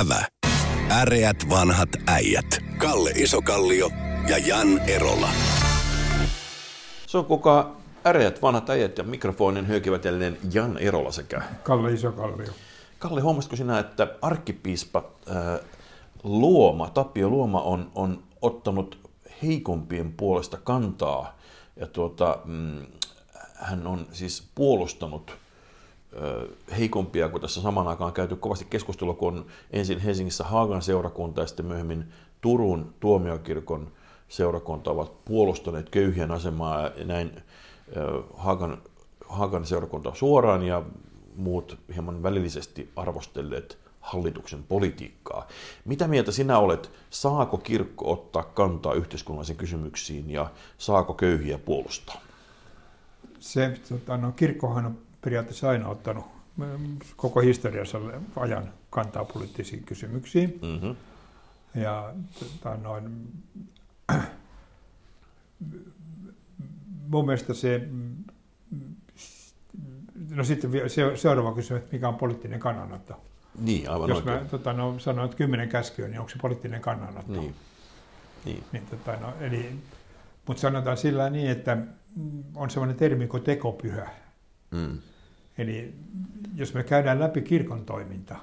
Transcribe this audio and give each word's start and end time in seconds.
Ävä. 0.00 0.26
Äreät 0.90 1.36
vanhat 1.50 1.88
äijät. 2.06 2.46
Kalle 2.78 3.10
Isokallio 3.10 3.90
ja 4.28 4.38
Jan 4.38 4.78
Erola. 4.78 5.28
Se 7.06 7.18
on 7.18 7.24
kuka 7.24 7.76
äreät 8.06 8.42
vanhat 8.42 8.70
äijät 8.70 8.98
ja 8.98 9.04
mikrofonin 9.04 9.68
hyökivät 9.68 10.04
jälleen 10.04 10.38
Jan 10.52 10.78
Erola 10.78 11.12
sekä 11.12 11.42
Kalle 11.62 11.92
Isokallio. 11.92 12.52
Kalle, 12.98 13.20
huomasitko 13.20 13.56
sinä, 13.56 13.78
että 13.78 14.08
arkkipiispa 14.22 15.04
äh, 15.30 15.60
Luoma, 16.22 16.90
Tapio 16.90 17.28
Luoma 17.28 17.60
on, 17.60 17.90
on 17.94 18.22
ottanut 18.42 19.10
heikompien 19.42 20.12
puolesta 20.12 20.56
kantaa 20.56 21.38
ja 21.76 21.86
tuota, 21.86 22.38
mm, 22.44 22.86
hän 23.54 23.86
on 23.86 24.06
siis 24.12 24.48
puolustanut 24.54 25.36
heikompia, 26.78 27.28
kun 27.28 27.40
tässä 27.40 27.62
samaan 27.62 27.88
aikaan 27.88 28.12
käyty 28.12 28.36
kovasti 28.36 28.64
keskustelua, 28.70 29.14
kun 29.14 29.34
on 29.34 29.46
ensin 29.70 29.98
Helsingissä 29.98 30.44
Haagan 30.44 30.82
seurakunta 30.82 31.40
ja 31.40 31.46
sitten 31.46 31.66
myöhemmin 31.66 32.04
Turun 32.40 32.94
tuomiokirkon 33.00 33.92
seurakunta 34.28 34.90
ovat 34.90 35.24
puolustaneet 35.24 35.90
köyhien 35.90 36.30
asemaa 36.30 36.80
ja 36.80 37.04
näin 37.04 37.42
Haagan, 38.34 38.82
Haagan 39.28 39.66
seurakunta 39.66 40.14
suoraan 40.14 40.62
ja 40.62 40.82
muut 41.36 41.78
hieman 41.94 42.22
välillisesti 42.22 42.90
arvostelleet 42.96 43.78
hallituksen 44.00 44.62
politiikkaa. 44.62 45.48
Mitä 45.84 46.08
mieltä 46.08 46.32
sinä 46.32 46.58
olet, 46.58 46.90
saako 47.10 47.58
kirkko 47.58 48.12
ottaa 48.12 48.42
kantaa 48.42 48.94
yhteiskunnallisiin 48.94 49.58
kysymyksiin 49.58 50.30
ja 50.30 50.50
saako 50.78 51.14
köyhiä 51.14 51.58
puolustaa? 51.58 52.20
Se, 53.38 53.78
tota, 53.88 54.16
no, 54.16 54.32
kirkkohan 54.32 54.86
on 54.86 54.98
periaatteessa 55.24 55.68
aina 55.70 55.88
ottanut 55.88 56.24
mm, 56.56 56.98
koko 57.16 57.40
historiassa 57.40 57.98
ajan 58.36 58.72
kantaa 58.90 59.24
poliittisiin 59.24 59.84
kysymyksiin. 59.84 60.58
Mm-hmm. 60.62 60.96
Ja 61.82 62.14
tota, 62.38 62.76
noin, 62.76 63.28
mun 67.08 67.26
mielestä 67.26 67.54
se, 67.54 67.88
no 70.30 70.44
sitten 70.44 70.70
se- 70.90 71.16
seuraava 71.16 71.54
kysymys, 71.54 71.82
että 71.82 71.96
mikä 71.96 72.08
on 72.08 72.14
poliittinen 72.14 72.60
kannanotto. 72.60 73.20
Niin, 73.58 73.90
aivan 73.90 74.08
Jos 74.08 74.18
oikein. 74.18 74.42
mä 74.42 74.48
tota, 74.48 74.72
no, 74.72 74.98
sanon, 74.98 75.24
että 75.24 75.36
kymmenen 75.36 75.68
käskyä, 75.68 76.08
niin 76.08 76.18
onko 76.18 76.30
se 76.30 76.38
poliittinen 76.42 76.80
kannanotto? 76.80 77.32
Niin. 77.32 77.54
Niin. 78.44 78.64
Niin, 78.72 78.86
tota, 78.86 79.16
no, 79.16 79.34
eli, 79.40 79.78
mutta 80.46 80.60
sanotaan 80.60 80.96
sillä 80.96 81.30
niin, 81.30 81.50
että 81.50 81.74
mm, 82.16 82.44
on 82.54 82.70
sellainen 82.70 82.96
termi 82.96 83.26
kuin 83.26 83.42
tekopyhä. 83.42 84.10
Mm. 84.70 84.98
Eli 85.58 85.94
jos 86.54 86.74
me 86.74 86.82
käydään 86.82 87.20
läpi 87.20 87.42
kirkon 87.42 87.84
toiminta, 87.84 88.36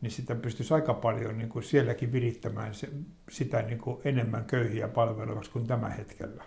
niin 0.00 0.10
sitä 0.10 0.34
pystyisi 0.34 0.74
aika 0.74 0.94
paljon 0.94 1.38
niin 1.38 1.48
kuin 1.48 1.62
sielläkin 1.62 2.12
virittämään 2.12 2.74
se, 2.74 2.88
sitä 3.30 3.62
niin 3.62 3.78
kuin 3.78 3.98
enemmän 4.04 4.44
köyhiä 4.44 4.88
palvelevaksi 4.88 5.50
kuin 5.50 5.66
tämä 5.66 5.88
hetkellä. 5.88 6.44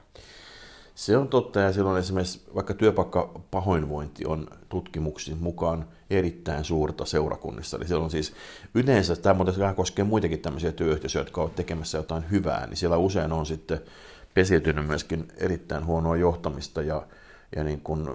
Se 0.96 1.18
on 1.18 1.28
totta 1.28 1.60
ja 1.60 1.74
silloin 1.74 2.00
esimerkiksi 2.00 2.42
vaikka 2.56 2.74
työpaikkapahoinvointi 2.74 4.26
on 4.26 4.48
tutkimuksiin 4.70 5.38
mukaan 5.38 5.88
erittäin 6.10 6.64
suurta 6.64 7.06
seurakunnissa. 7.06 7.78
Eli 7.78 7.88
siellä 7.88 8.04
on 8.04 8.12
siis 8.12 8.34
yleensä, 8.74 9.16
tämä 9.16 9.34
muuten 9.34 9.76
koskee 9.76 10.06
muitakin 10.06 10.40
tämmöisiä 10.40 10.72
työyhteisöjä, 10.72 11.22
jotka 11.22 11.42
ovat 11.42 11.56
tekemässä 11.56 11.98
jotain 11.98 12.32
hyvää, 12.32 12.68
niin 12.68 12.78
siellä 12.78 12.98
usein 12.98 13.32
on 13.32 13.46
sitten 13.46 13.80
pesiytynyt 14.34 14.88
myöskin 14.88 15.28
erittäin 15.38 15.86
huonoa 15.86 16.18
johtamista 16.18 16.82
ja, 16.82 17.08
ja 17.56 17.64
niin 17.64 17.82
kuin 17.82 18.10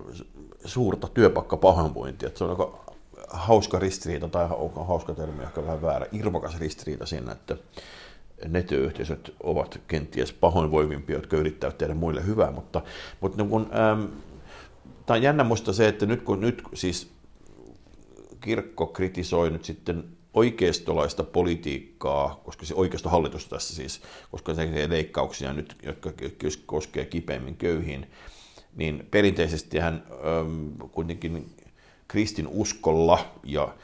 suurta 0.65 1.09
työpaikkapahoinvointia. 1.09 2.27
Että 2.27 2.39
se 2.39 2.45
on 2.45 2.51
aika 2.51 2.95
hauska 3.29 3.79
ristiriita, 3.79 4.29
tai 4.29 4.49
hauska 4.87 5.15
termi 5.15 5.43
ehkä 5.43 5.63
vähän 5.63 5.83
väärä, 5.83 6.07
irvokas 6.13 6.59
ristiriita 6.59 7.07
siinä, 7.07 7.33
että 7.33 7.57
ne 8.49 8.63
työyhteisöt 8.63 9.35
ovat 9.43 9.81
kenties 9.89 10.33
pahoinvoivimpia, 10.33 11.17
jotka 11.17 11.37
yrittävät 11.37 11.79
tehdä 11.79 11.95
muille 11.95 12.27
hyvää, 12.27 12.51
mutta, 12.51 12.83
mutta 13.21 13.39
niin 13.39 13.51
kun, 13.51 13.71
ähm, 13.75 14.05
tämä 15.07 15.17
on 15.17 15.23
jännä 15.23 15.45
musta 15.45 15.73
se, 15.73 15.89
että 15.89 16.07
nyt 16.07 16.23
kun 16.23 16.41
nyt 16.41 16.63
siis 16.75 17.11
kirkko 18.41 18.87
kritisoi 18.87 19.51
nyt 19.51 19.65
sitten 19.65 20.05
oikeistolaista 20.35 21.25
politiikkaa, 21.25 22.41
koska 22.45 22.67
se 22.67 22.75
oikeistohallitus 22.75 23.49
tässä 23.49 23.75
siis, 23.75 24.01
koska 24.31 24.55
se 24.55 24.89
leikkauksia 24.89 25.53
nyt, 25.53 25.77
jotka 25.83 26.11
koskee 26.67 27.05
kipeimmin 27.05 27.57
köyhiin, 27.57 28.07
niin 28.77 29.09
perinteisesti 29.11 29.79
hän 29.79 30.03
ähm, 30.11 30.91
kuitenkin 30.93 31.57
kristin 32.09 32.49
uskolla 32.49 33.25
ja 33.45 33.75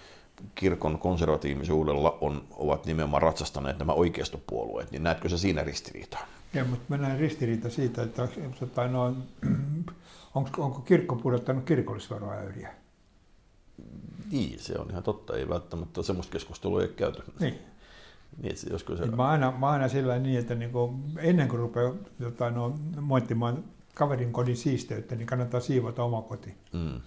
kirkon 0.55 0.99
konservatiivisuudella 0.99 2.19
on, 2.21 2.45
ovat 2.51 2.87
nimenomaan 2.87 3.23
ratsastaneet 3.23 3.79
nämä 3.79 3.93
oikeistopuolueet, 3.93 4.91
niin 4.91 5.03
näetkö 5.03 5.29
se 5.29 5.39
siinä 5.39 5.65
ristiriitaa? 5.65 6.27
Ja, 6.55 6.65
mutta 6.65 6.85
mä 6.89 6.97
näen 6.97 7.19
ristiriita 7.19 7.71
siitä, 7.71 8.03
että 8.03 8.29
tota, 8.61 8.89
no, 8.89 9.17
onko, 10.35 10.65
onko 10.65 10.81
kirkko 10.81 11.17
pudottanut 11.17 11.65
kirkollisveroäyriä? 11.65 12.75
Niin, 14.31 14.59
se 14.59 14.79
on 14.79 14.91
ihan 14.91 15.03
totta. 15.03 15.37
Ei 15.37 15.49
välttämättä 15.49 16.03
semmoista 16.03 16.33
keskustelua 16.33 16.81
ei 16.81 16.87
ole 16.87 16.95
käyty. 16.95 17.23
Niin. 17.41 17.59
niin 18.43 18.57
joskus 18.71 18.99
se... 18.99 19.05
Niin 19.05 19.17
mä, 19.17 19.29
aina, 19.29 19.53
mä 19.59 19.69
aina 19.69 19.89
sillä 19.89 20.19
niin, 20.19 20.39
että 20.39 20.55
niin 20.55 20.73
kuin, 20.73 21.03
ennen 21.19 21.49
kuin 21.49 21.61
rupeaa 21.61 21.95
tota, 22.23 22.51
no, 22.51 22.79
moittimaan 23.01 23.65
kaverin 23.99 24.33
kodin 24.33 24.57
siisteyttä, 24.57 25.17
niin 25.17 25.27
kannattaa 25.27 25.61
siivota 25.61 26.05
oma 26.05 26.23
koti. 26.23 26.55
Mm. 26.73 27.01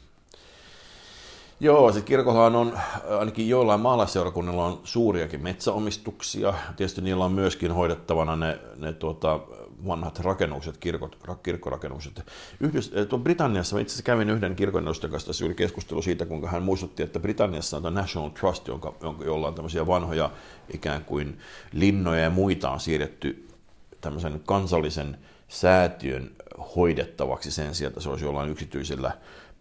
Joo, 1.60 1.92
se 1.92 2.02
kirkollahan 2.02 2.56
on, 2.56 2.78
ainakin 3.20 3.50
joillain 3.50 3.80
maalaisseurakunnilla 3.80 4.66
on 4.66 4.80
suuriakin 4.84 5.44
metsäomistuksia. 5.44 6.54
Tietysti 6.76 7.02
niillä 7.02 7.26
on 7.26 7.32
myöskin 7.32 7.72
hoidettavana 7.72 8.36
ne, 8.36 8.60
ne 8.78 8.94
tuota, 8.94 9.40
vanhat 9.88 10.20
rakennukset, 10.20 10.78
kirkot, 10.78 11.18
kirkkorakennukset. 11.44 12.26
Yhdys, 12.60 12.94
tuo 13.10 13.20
Britanniassa, 13.20 13.76
mä 13.76 13.82
itse 13.82 13.92
asiassa 13.92 14.04
kävin 14.04 14.30
yhden 14.30 14.56
kirkon 14.56 14.84
edustajan 14.84 15.12
kanssa 15.12 15.28
tässä 15.28 15.54
keskustelu 15.54 16.02
siitä, 16.02 16.26
kuinka 16.26 16.48
hän 16.48 16.64
muistutti, 16.64 17.04
että 17.04 17.20
Britanniassa 17.20 17.78
on 17.78 17.94
National 17.94 18.30
Trust, 18.30 18.68
jonka, 18.68 18.94
jonka, 19.02 19.26
jolla 19.26 19.48
on 19.48 19.56
tämmöisiä 19.56 19.88
vanhoja 19.88 20.32
ikään 20.74 21.06
kuin 21.06 21.40
linnoja 21.74 22.22
ja 22.22 22.30
muita 22.30 22.70
on 22.70 22.80
siirretty 22.80 23.48
tämmöisen 24.02 24.42
kansallisen 24.46 25.18
säätiön 25.52 26.32
hoidettavaksi 26.76 27.52
sen 27.52 27.76
sijaan, 27.76 27.90
että 27.90 28.02
se 28.02 28.10
olisi 28.10 28.26
jollain 28.26 28.50
yksityisellä 28.50 29.12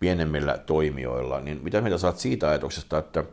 pienemmillä 0.00 0.58
toimijoilla, 0.58 1.40
niin 1.40 1.60
mitä 1.62 1.80
mieltä 1.80 1.98
saat 1.98 2.18
siitä 2.18 2.48
ajatuksesta, 2.48 2.98
että 2.98 3.24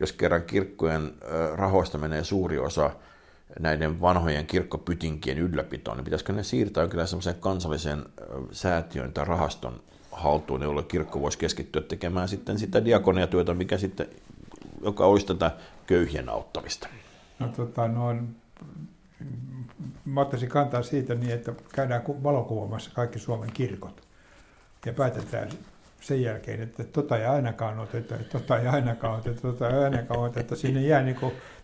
jos 0.00 0.12
kerran 0.12 0.42
kirkkojen 0.42 1.12
rahoista 1.54 1.98
menee 1.98 2.24
suuri 2.24 2.58
osa 2.58 2.90
näiden 3.60 4.00
vanhojen 4.00 4.46
kirkkopytinkien 4.46 5.38
ylläpitoon, 5.38 5.96
niin 5.96 6.04
pitäisikö 6.04 6.32
ne 6.32 6.42
siirtää 6.42 6.82
jonkinlaisen 6.82 7.10
semmoisen 7.10 7.42
kansallisen 7.42 8.04
säätiön 8.50 9.12
tai 9.12 9.24
rahaston 9.24 9.82
haltuun, 10.12 10.62
jolle 10.62 10.82
kirkko 10.82 11.20
voisi 11.20 11.38
keskittyä 11.38 11.82
tekemään 11.82 12.28
sitten 12.28 12.58
sitä 12.58 12.84
diakoniatyötä, 12.84 13.54
mikä 13.54 13.78
sitten, 13.78 14.06
joka 14.82 15.06
olisi 15.06 15.26
tätä 15.26 15.50
köyhien 15.86 16.28
auttamista? 16.28 16.88
No, 17.38 17.48
tota, 17.48 17.88
no, 17.88 18.14
mä 20.04 20.20
ottaisin 20.20 20.48
kantaa 20.48 20.82
siitä 20.82 21.14
niin, 21.14 21.32
että 21.32 21.52
käydään 21.74 22.02
valokuvaamassa 22.22 22.90
kaikki 22.94 23.18
Suomen 23.18 23.52
kirkot 23.52 24.02
ja 24.86 24.92
päätetään 24.92 25.48
sen 26.00 26.22
jälkeen, 26.22 26.62
että 26.62 26.84
tota 26.84 27.18
ei 27.18 27.26
ainakaan 27.26 27.78
oteta, 27.78 28.14
tota 28.32 28.58
ei 28.58 28.66
ainakaan 28.66 29.18
oteta, 29.18 29.40
tota 29.40 29.70
ei 29.70 29.84
ainakaan 29.84 30.20
oteta. 30.20 30.56
Sinne 30.56 30.80
jää 30.80 31.02
niin 31.02 31.16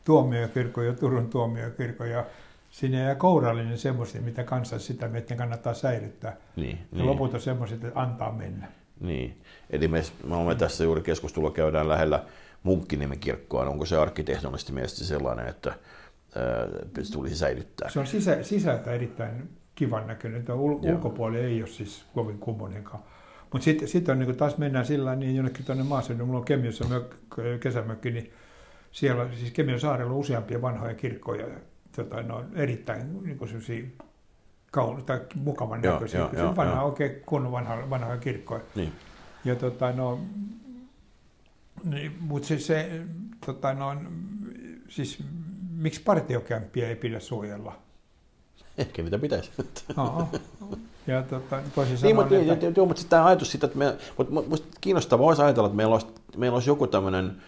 tuomiokirkko 0.04 0.82
ja 0.82 0.92
Turun 0.92 1.30
tuomiokirkko 1.30 2.04
ja 2.04 2.24
sinne 2.70 2.98
jää 2.98 3.14
kourallinen 3.14 3.78
semmoisia, 3.78 4.20
mitä 4.20 4.44
kanssa 4.44 4.78
sitä, 4.78 5.08
ne 5.08 5.20
kannattaa 5.20 5.74
säilyttää. 5.74 6.36
Niin, 6.56 6.78
ja 6.78 6.96
niin. 6.96 7.06
lopulta 7.06 7.38
semmoiset, 7.38 7.84
että 7.84 8.00
antaa 8.00 8.32
mennä. 8.32 8.68
Niin, 9.00 9.42
eli 9.70 9.88
me, 9.88 10.02
me 10.24 10.36
olemme 10.36 10.54
tässä 10.54 10.84
juuri 10.84 11.02
keskustelua 11.02 11.50
käydään 11.50 11.88
lähellä 11.88 12.24
Munkkiniemen 12.62 13.18
kirkkoa. 13.18 13.64
Onko 13.64 13.86
se 13.86 13.96
arkkitehtonisesti 13.96 14.72
mielestäni 14.72 15.06
sellainen, 15.06 15.48
että 15.48 15.74
tulisi 17.12 17.36
säilyttää? 17.36 17.90
Se 17.90 18.00
on 18.00 18.06
sisä, 18.06 18.42
sisältä 18.42 18.92
erittäin 18.92 19.48
kivan 19.74 20.06
näköinen. 20.06 20.44
Tuo 20.44 20.54
ul, 20.54 20.78
ulkopuoli 20.82 21.38
ei 21.38 21.62
ole 21.62 21.68
siis 21.68 22.04
kovin 22.14 22.38
kummonenkaan. 22.38 23.02
Mutta 23.52 23.64
sitten 23.64 23.88
sit 23.88 24.08
on 24.08 24.18
niin 24.18 24.36
taas 24.36 24.58
mennään 24.58 24.86
sillä 24.86 25.16
niin 25.16 25.36
jonnekin 25.36 25.64
tuonne 25.64 25.84
maaseudun, 25.84 26.26
mulla 26.26 26.38
on 26.38 26.44
Kemiossa 26.44 26.84
mök, 26.84 27.14
kesämökki, 27.60 28.10
niin 28.10 28.32
siellä 28.92 29.28
siis 29.34 29.52
Kemion 29.52 29.80
saarella 29.80 30.12
on 30.12 30.18
useampia 30.18 30.62
vanhoja 30.62 30.94
kirkkoja, 30.94 31.46
tota, 31.96 32.22
ne 32.22 32.32
on 32.32 32.48
erittäin 32.54 33.22
niin 33.22 33.38
kuin 33.38 33.50
kaun, 34.70 35.04
tai 35.04 35.20
mukavan 35.34 35.82
Joo, 35.82 35.94
näköisiä. 35.94 36.20
joo, 36.20 36.30
joo, 36.32 36.56
vanha, 36.56 36.74
joo. 36.74 36.84
oikein 36.84 37.22
kunnon 37.26 37.52
vanha, 37.52 37.90
vanhoja 37.90 38.18
kirkkoja. 38.18 38.60
Niin. 38.74 38.92
Ja 39.44 39.56
tota, 39.56 39.92
no, 39.92 40.20
niin, 41.84 42.16
mutta 42.20 42.48
siis 42.48 42.66
se, 42.66 43.02
tota, 43.46 43.74
no, 43.74 43.96
siis 44.88 45.24
miksi 45.78 46.02
partiokämppiä 46.02 46.88
ei 46.88 46.96
pidä 46.96 47.20
suojella? 47.20 47.72
Ehkä 48.78 49.02
niitä 49.02 49.18
pitäisi. 49.18 49.50
Ja 51.06 51.22
tota, 51.22 51.62
toisin 51.74 51.92
niin, 51.92 52.16
sanoen, 52.16 52.16
mutta, 52.16 52.52
että, 52.52 52.80
joo, 52.80 52.86
mutta 52.86 53.02
tämä 53.08 53.26
ajatus 53.26 53.50
siitä, 53.50 53.66
että 53.66 53.78
me, 53.78 53.96
mutta 54.48 54.78
kiinnostavaa 54.80 55.26
olisi 55.26 55.42
ajatella, 55.42 55.66
että 55.66 55.76
meillä 55.76 55.92
olisi, 55.94 56.06
meillä 56.36 56.54
olisi 56.54 56.70
joku 56.70 56.86
tämmöinen 56.86 57.42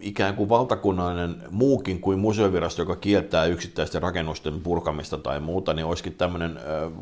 ikään 0.00 0.34
kuin 0.34 0.48
valtakunnallinen 0.48 1.42
muukin 1.50 2.00
kuin 2.00 2.18
museovirasto, 2.18 2.82
joka 2.82 2.96
kieltää 2.96 3.44
yksittäisten 3.44 4.02
rakennusten 4.02 4.60
purkamista 4.60 5.18
tai 5.18 5.40
muuta, 5.40 5.74
niin 5.74 5.86
olisikin 5.86 6.14
tämmöinen 6.14 6.60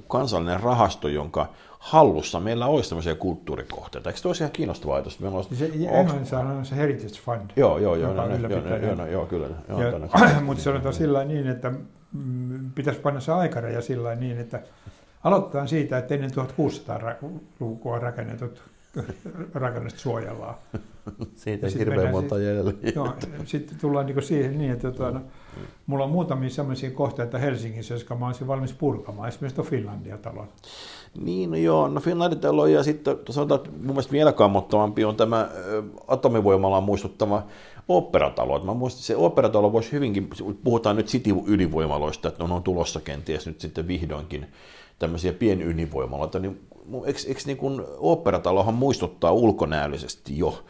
kansallinen 0.09 0.61
rahasto, 0.61 1.09
jonka 1.09 1.49
hallussa 1.79 2.41
meillä 2.41 2.67
olisi 2.67 2.89
tämmöisiä 2.89 3.15
kulttuurikohteita. 3.15 4.11
Eikö 4.11 4.21
se 4.21 4.29
olisi 4.29 4.43
ihan 4.43 4.53
kiinnostava 4.53 4.95
ajatus? 4.95 5.21
Meillä 5.21 5.37
olisi, 5.37 5.57
se, 5.57 5.71
Englannissa 5.91 6.39
on 6.39 6.67
se 6.67 6.77
Heritage 6.77 7.21
Fund. 7.25 7.51
Joo, 7.57 7.79
joo, 7.79 7.97
joo, 7.97 8.15
joo, 8.15 8.29
joo, 8.29 8.49
joo, 8.49 8.95
joo, 8.97 9.07
joo, 9.07 9.27
kyllä. 9.27 9.49
Joo, 9.69 9.83
ja, 9.83 10.41
mutta 10.47 10.63
sanotaan 10.63 10.95
sillä 10.95 11.25
niin, 11.25 11.47
että 11.47 11.73
mm, 12.13 12.71
pitäisi 12.75 13.01
panna 13.01 13.21
se 13.21 13.33
aikaraja 13.33 13.83
sillä 13.83 14.15
niin, 14.15 14.39
että 14.39 14.63
aloitetaan 15.25 15.69
siitä, 15.69 15.99
että 15.99 16.15
ennen 16.15 16.31
1600-lukua 16.31 17.99
rakennetut 17.99 18.63
rakennukset 19.55 19.99
suojellaan. 19.99 20.55
Siitä 21.35 21.67
ei 21.67 21.79
hirveän 21.79 22.11
monta 22.11 22.39
jäljellä. 22.39 22.73
Joo, 22.95 23.13
sitten 23.45 23.79
tullaan 23.81 24.07
niin 24.07 24.23
siihen 24.23 24.59
niin, 24.59 24.73
että 24.73 24.91
tuota, 24.91 25.19
no, 25.19 25.21
mulla 25.87 26.05
on 26.05 26.11
muutamia 26.11 26.51
sellaisia 26.51 26.91
kohteita 26.91 27.39
Helsingissä, 27.39 27.95
jotka 27.95 28.15
mä 28.15 28.27
olisin 28.27 28.47
valmis 28.47 28.73
purkamaan, 28.73 29.29
esimerkiksi 29.29 29.57
tuon 29.57 29.69
Finlandia-talon. 29.69 30.49
Niin, 31.21 31.51
no 31.51 31.57
joo, 31.57 31.89
no 31.89 32.01
Finlandia-talo 32.01 32.67
ja 32.67 32.83
sitten 32.83 33.17
sanotaan, 33.31 33.61
että 33.61 33.71
mun 33.71 33.87
mielestä 33.87 34.13
vielä 34.13 34.33
kammottavampi 34.33 35.05
on 35.05 35.17
tämä 35.17 35.49
atomivoimalaan 36.09 36.85
muistuttava 36.85 37.43
operatalo. 37.89 38.65
Mä 38.65 38.75
muistin, 38.75 39.03
se 39.03 39.17
operatalo 39.17 39.73
voisi 39.73 39.93
hyvinkin, 39.93 40.31
puhutaan 40.65 40.97
nyt 40.97 41.07
City-ydinvoimaloista, 41.07 42.29
että 42.29 42.45
on, 42.45 42.53
on 42.53 42.63
tulossa 42.63 43.01
kenties 43.01 43.47
nyt 43.47 43.61
sitten 43.61 43.89
vihdoinkin 43.89 44.47
tämmöisiä 44.99 45.33
pienydinvoimaloita, 45.33 46.39
niin 46.39 46.61
eikö, 47.05 47.21
eikö 47.27 47.41
niin 47.47 47.57
kuin 47.57 47.83
operatalohan 47.99 48.75
muistuttaa 48.75 49.33
ulkonäöllisesti 49.33 50.39
jo 50.39 50.65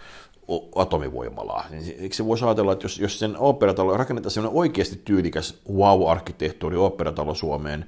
atomivoimalaa, 0.75 1.65
niin 1.71 1.97
eikö 1.99 2.15
se 2.15 2.27
voisi 2.27 2.45
ajatella, 2.45 2.73
että 2.73 2.85
jos, 2.85 2.99
jos 2.99 3.19
sen 3.19 3.39
operatalo 3.39 3.97
rakennetaan 3.97 4.31
sellainen 4.31 4.59
oikeasti 4.59 5.01
tyylikäs 5.05 5.61
wow-arkkitehtuuri 5.73 6.77
operatalo 6.77 7.35
Suomeen, 7.35 7.85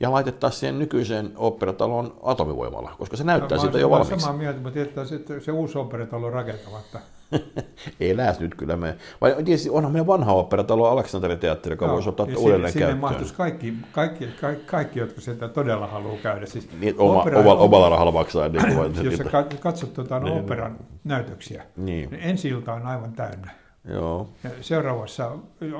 ja 0.00 0.12
laitettaisiin 0.12 0.60
siihen 0.60 0.78
nykyiseen 0.78 1.32
operataloon 1.36 2.16
atomivoimalla, 2.22 2.94
koska 2.98 3.16
se 3.16 3.24
näyttää 3.24 3.56
no, 3.56 3.62
siitä 3.62 3.78
jo 3.78 3.90
valmiiksi. 3.90 4.20
samaa 4.20 4.38
mieltä, 4.38 4.60
mutta 4.60 4.74
tietää 4.74 5.04
sitten 5.04 5.40
se 5.40 5.52
uusi 5.52 5.78
operatalo 5.78 6.30
rakentamatta. 6.30 7.00
Elää 8.00 8.34
nyt 8.40 8.54
kyllä 8.54 8.76
me. 8.76 8.96
Vai 9.20 9.34
tietysti 9.44 9.70
onhan 9.70 9.92
meidän 9.92 10.06
vanha 10.06 10.32
operatalo 10.32 10.88
Aleksanterin 10.88 11.38
teatteri, 11.38 11.72
joka 11.72 11.86
no, 11.86 11.92
voisi 11.92 12.08
ottaa 12.08 12.26
uudelleen 12.36 12.72
sinne 12.72 12.86
käyttöön. 12.86 13.00
mahtuisi 13.00 13.34
kaikki, 13.34 13.74
kaikki, 13.92 14.26
kaikki, 14.40 14.64
kaikki, 14.66 14.98
jotka 14.98 15.20
sitä 15.20 15.48
todella 15.48 15.86
haluaa 15.86 16.16
käydä. 16.22 16.46
Siis 16.46 16.68
niin, 16.80 16.94
oma, 16.98 17.20
opera, 17.20 17.40
oma, 17.40 17.54
omalla 17.54 17.88
rahalla 17.88 18.12
maksaa. 18.12 18.48
Niin 18.48 19.04
jos 19.10 19.16
sä 19.16 19.24
katsot 19.60 19.94
tuota, 19.94 20.18
no, 20.18 20.24
niin, 20.24 20.40
operan 20.40 20.72
niin. 20.72 20.93
Näytöksiä, 21.04 21.64
niin. 21.76 22.10
niin 22.10 22.22
ensi 22.22 22.48
ilta 22.48 22.72
on 22.72 22.86
aivan 22.86 23.12
täynnä. 23.12 23.50
Joo. 23.88 24.30
Ja 24.44 24.50
seuraavassa, 24.60 25.32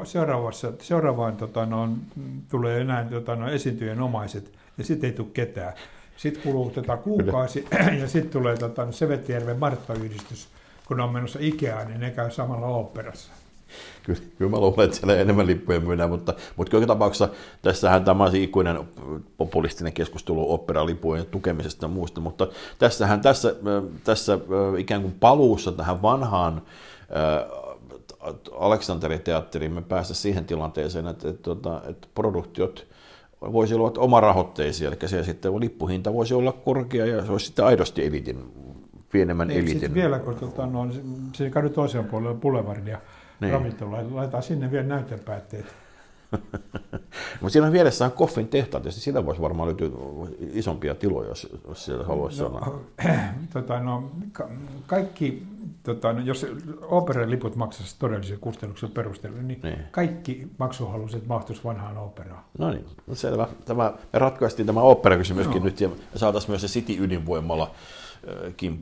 seuraavassa, 0.05 0.73
seuraavaan 0.81 1.37
tota, 1.37 1.67
no, 1.67 1.89
tulee 2.51 2.81
enää 2.81 3.05
tota, 3.05 3.37
no, 3.37 3.51
esiintyjen 3.51 4.01
omaiset, 4.01 4.53
ja 4.79 4.85
sitten 4.85 5.11
ei 5.11 5.17
tule 5.17 5.29
ketään. 5.33 5.73
Sitten 6.17 6.43
kuluu 6.43 6.71
tota, 6.71 6.97
kuukausi, 6.97 7.69
ja 8.01 8.09
sitten 8.09 8.33
tulee 8.33 8.57
tota, 8.57 8.85
no, 8.85 8.93
Sevettijärven 8.93 9.59
Martta-yhdistys, 9.59 10.49
kun 10.87 11.01
on 11.01 11.13
menossa 11.13 11.39
Ikeaan, 11.43 11.87
niin 11.87 12.01
ne 12.01 12.11
käy 12.11 12.31
samalla 12.31 12.67
oopperassa. 12.67 13.33
Kyllä, 14.03 14.21
kyllä 14.39 14.51
mä 14.51 14.61
luulen, 14.61 14.85
että 14.85 14.97
siellä 14.97 15.17
enemmän 15.17 15.47
lippuja 15.47 15.81
myydään, 15.81 16.11
mutta, 16.11 16.35
mutta 16.57 16.77
joka 16.77 16.87
tapauksessa 16.87 17.29
tässähän 17.63 18.05
tämä 18.05 18.25
on 18.25 18.37
ikuinen 18.37 18.81
populistinen 19.37 19.93
keskustelu 19.93 20.53
operalipujen 20.53 21.27
tukemisesta 21.27 21.85
ja 21.85 21.89
muusta, 21.89 22.21
mutta 22.21 22.47
tässähän 22.79 23.21
tässä, 23.21 23.55
tässä 24.05 24.39
ikään 24.79 25.03
kuin 25.03 25.15
paluussa 25.21 25.73
tähän 25.73 26.03
vanhaan 26.03 26.63
Aleksanterin 28.59 29.21
teatteriin 29.21 29.73
me 29.73 29.83
päästä 29.83 30.15
siihen 30.15 30.45
tilanteeseen, 30.45 31.07
että, 31.07 31.29
että, 31.29 31.53
että, 31.53 31.81
että 31.89 32.09
produktiot 32.15 32.87
voisi 33.41 33.75
olla 33.75 33.93
omarahoitteisia, 33.99 34.89
eli 34.89 35.09
se 35.09 35.25
sitten 35.25 35.61
lippuhinta 35.61 36.13
voisi 36.13 36.35
olla 36.35 36.53
korkea 36.53 37.07
ja 37.07 37.25
se 37.25 37.33
olisi 37.33 37.47
sitten 37.47 37.65
aidosti 37.65 38.07
elitin, 38.07 38.53
pienemmän 39.13 39.49
niin, 39.49 39.59
elitin. 39.59 39.81
Sitten 39.81 39.95
vielä, 39.95 40.19
kun 40.19 40.35
tuota, 40.35 40.67
no, 40.67 40.87
se 41.33 41.51
käy 41.51 41.69
toiseen 41.69 42.05
puolelle 42.05 42.35
Boulevardin 42.35 42.87
ja 42.87 42.99
niin. 43.41 43.53
ravintola, 43.53 43.97
laitetaan 44.11 44.43
sinne 44.43 44.71
vielä 44.71 44.87
näytepäätteet. 44.87 45.67
Mutta 47.41 47.53
siinä 47.53 47.73
vieressä 47.73 48.05
on 48.05 48.13
koffin 48.13 48.49
tehtaat, 48.49 48.85
ja 48.85 48.93
sitä 48.93 49.27
voisi 49.27 49.43
varmaan 49.43 49.69
löytyä 49.69 49.89
isompia 50.53 50.95
tiloja, 50.95 51.29
jos, 51.29 51.49
jos 51.69 51.85
siellä 51.85 52.05
haluaisi 52.05 52.43
no, 52.43 52.49
sanoa. 52.49 52.81
Tota, 53.53 53.81
no, 53.81 54.11
kaikki 54.87 55.43
tota, 55.83 56.13
no, 56.13 56.21
jos 56.21 56.47
operan 56.83 57.31
liput 57.31 57.57
maksaisi 57.57 57.97
todellisen 57.99 58.39
kustannuksen 58.41 58.91
perusteella, 58.91 59.43
niin, 59.43 59.61
niin, 59.63 59.79
kaikki 59.91 60.49
maksuhaluiset 60.59 61.27
mahtuisi 61.27 61.65
vanhaan 61.65 61.99
operaan. 61.99 62.45
No 62.59 62.71
niin, 62.71 62.87
no 63.07 63.15
selvä. 63.15 63.49
Tämä, 63.65 63.93
me 64.13 64.19
ratkaistiin 64.19 64.67
tämä 64.67 64.81
operakysymyskin 64.81 65.59
no. 65.59 65.65
nyt 65.65 65.81
ja 65.81 65.91
saataisiin 66.17 66.51
myös 66.51 66.61
se 66.63 66.69
City-ydinvoimalla. 66.69 67.71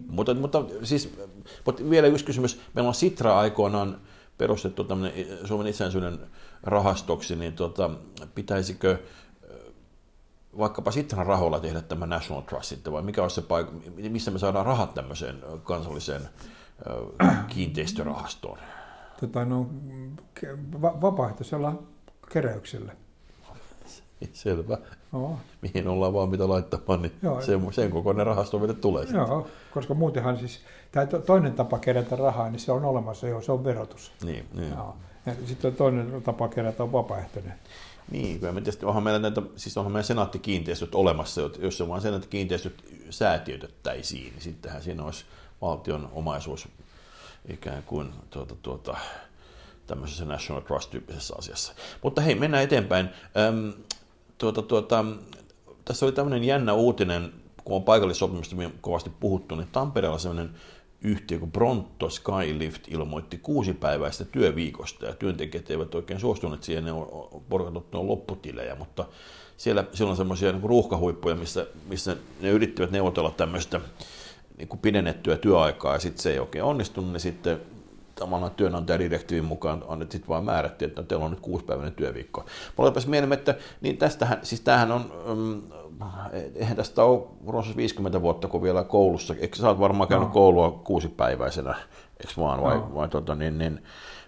Mutta, 0.09 0.35
mutta, 0.35 0.65
siis, 0.83 1.19
mutta 1.67 1.91
vielä 1.91 2.07
yksi 2.07 2.25
kysymys. 2.25 2.61
Meillä 2.75 2.89
on 2.89 2.95
Sitra 2.95 3.39
aikoinaan 3.39 3.99
perustettu 4.43 4.85
tämmöinen 4.85 5.27
Suomen 5.45 5.67
itsenäisyyden 5.67 6.19
rahastoksi, 6.63 7.37
niin 7.37 7.53
tota, 7.53 7.91
pitäisikö 8.35 8.99
vaikkapa 10.59 10.91
Sitran 10.91 11.27
rahoilla 11.27 11.61
tehdä 11.61 11.81
tämä 11.83 12.07
National 12.07 12.43
Trust 12.43 12.69
sitten, 12.69 12.93
vai 12.93 13.03
mikä 13.03 13.23
olisi 13.23 13.35
se 13.35 13.43
paikka, 13.43 13.73
missä 14.09 14.31
me 14.31 14.39
saadaan 14.39 14.67
rahat 14.67 14.95
tämmöiseen 14.95 15.43
kansalliseen 15.65 16.23
kiinteistörahastoon? 17.55 18.59
Tota, 19.21 19.45
no, 19.45 19.71
va- 20.83 21.01
vapaaehtoisella 21.01 21.83
keräyksellä. 22.33 22.93
Selvä. 24.33 24.79
No. 25.13 25.39
Mihin 25.63 25.89
ollaan 25.89 26.13
vaan 26.13 26.29
mitä 26.29 26.49
laittamaan, 26.49 27.03
niin 27.03 27.13
Joo. 27.23 27.43
sen, 27.43 27.73
sen 27.73 27.91
kokoinen 27.91 28.27
rahasto 28.27 28.59
meille 28.59 28.75
tulee 28.75 29.03
sitten. 29.03 29.21
Joo, 29.21 29.47
koska 29.75 29.95
muutenhan 29.95 30.39
siis 30.39 30.61
tämä 30.93 31.07
toinen 31.07 31.53
tapa 31.53 31.79
kerätä 31.79 32.17
rahaa, 32.17 32.51
niin 32.51 32.61
se 32.61 32.73
on 32.73 32.85
olemassa 32.85 33.29
jo, 33.29 33.41
se 33.41 33.53
on 33.53 33.65
verotus. 33.65 34.13
Niin, 34.25 34.47
niin. 34.55 34.71
Joo. 34.73 34.97
Ja 35.27 35.35
sitten 35.47 35.77
toinen 35.77 36.23
tapa 36.23 36.49
kerätä 36.49 36.83
on 36.83 36.93
vapaaehtoinen. 36.93 37.55
Niin, 38.11 38.41
kyllä 38.41 38.53
me 38.53 38.61
tietysti 38.61 38.87
onhan 38.87 39.03
meillä 39.03 39.19
näitä, 39.19 39.43
siis 39.57 39.77
onhan 39.77 39.93
meidän 39.93 40.05
senaattikiinteistöt 40.05 40.95
olemassa, 40.95 41.41
jos 41.59 41.79
se 41.79 41.89
vaan 41.89 42.01
senaattikiinteistöt 42.01 42.85
säätiötettäisiin, 43.11 44.33
niin 44.33 44.43
sittenhän 44.43 44.83
siinä 44.83 45.05
olisi 45.05 45.25
valtion 45.63 46.09
omaisuus 46.13 46.69
ikään 47.49 47.83
kuin 47.83 48.13
tuota, 48.31 48.55
tuota, 48.63 48.97
tämmöisessä 49.87 50.25
National 50.25 50.63
Trust-tyyppisessä 50.63 51.35
asiassa. 51.39 51.75
Mutta 52.03 52.21
hei, 52.21 52.35
mennään 52.35 52.65
eteenpäin. 52.65 53.09
Öm, 53.37 53.73
tuota, 54.43 54.63
tuota, 54.63 55.05
tässä 55.85 56.07
oli 56.07 56.13
tämmöinen 56.13 56.45
jännä 56.45 56.73
uutinen, 56.73 57.33
kun 57.65 57.77
on 57.77 57.83
paikallissopimusta 57.83 58.57
kovasti 58.81 59.11
puhuttu, 59.21 59.55
niin 59.55 59.69
Tampereella 59.73 60.19
sellainen 60.19 60.51
yhtiö 61.01 61.39
kuin 61.39 61.53
Bronto 61.53 62.11
Skylift 62.11 62.89
ilmoitti 62.89 63.39
kuusipäiväistä 63.39 64.25
työviikosta 64.25 65.07
ja 65.07 65.15
työntekijät 65.15 65.71
eivät 65.71 65.95
oikein 65.95 66.21
suostuneet 66.21 66.63
siihen, 66.63 66.85
ne 66.85 66.93
on 66.93 67.43
porkatut 67.49 67.95
on 67.95 68.09
lopputilejä, 68.09 68.75
mutta 68.75 69.05
siellä, 69.57 69.85
siellä 69.93 70.11
on 70.11 70.17
semmoisia 70.17 70.53
niin 70.53 70.63
ruuhkahuippuja, 70.63 71.35
missä, 71.35 71.67
missä 71.89 72.17
ne 72.41 72.51
yrittivät 72.51 72.91
neuvotella 72.91 73.31
tämmöistä 73.31 73.81
niin 74.59 74.69
kuin 74.69 74.81
pidennettyä 74.81 75.37
työaikaa 75.37 75.93
ja 75.93 75.99
sitten 75.99 76.23
se 76.23 76.33
ei 76.33 76.39
oikein 76.39 76.65
onnistunut, 76.65 77.13
niin 77.13 77.21
sitten 77.21 77.61
tavallaan 78.15 78.53
työnantajadirektiivin 78.53 79.45
mukaan 79.45 79.85
on 79.87 79.99
nyt 79.99 80.13
sitten 80.13 80.29
vaan 80.29 80.45
määrättiin, 80.45 80.89
että 80.89 81.03
teillä 81.03 81.25
on 81.25 81.31
nyt 81.31 81.41
kuusipäiväinen 81.41 81.95
työviikko. 81.95 82.41
Mulla 82.41 82.89
olipas 82.89 83.07
mieleen, 83.07 83.33
että 83.33 83.55
niin 83.81 83.97
tästähän, 83.97 84.39
siis 84.43 84.61
tämähän 84.61 84.93
on, 84.93 85.13
um, 85.31 85.63
eihän 86.55 86.77
tästä 86.77 87.05
ole 87.05 87.23
runsas 87.47 87.77
50 87.77 88.23
vuotta, 88.23 88.49
kun 88.49 88.63
vielä 88.63 88.85
koulussa, 88.85 89.35
eikö 89.39 89.57
sä 89.57 89.69
oot 89.69 89.81
varmaan 89.81 90.09
käynyt 90.09 90.29
no. 90.29 90.35
koulua 90.35 90.71
kuusipäiväisenä, 90.71 91.75
eikö 92.21 92.33
vaan, 92.39 92.63
vai, 92.63 92.77
no. 92.77 92.95
vai 92.95 93.09
tota, 93.09 93.35
niin, 93.35 93.59
niin, 93.59 93.83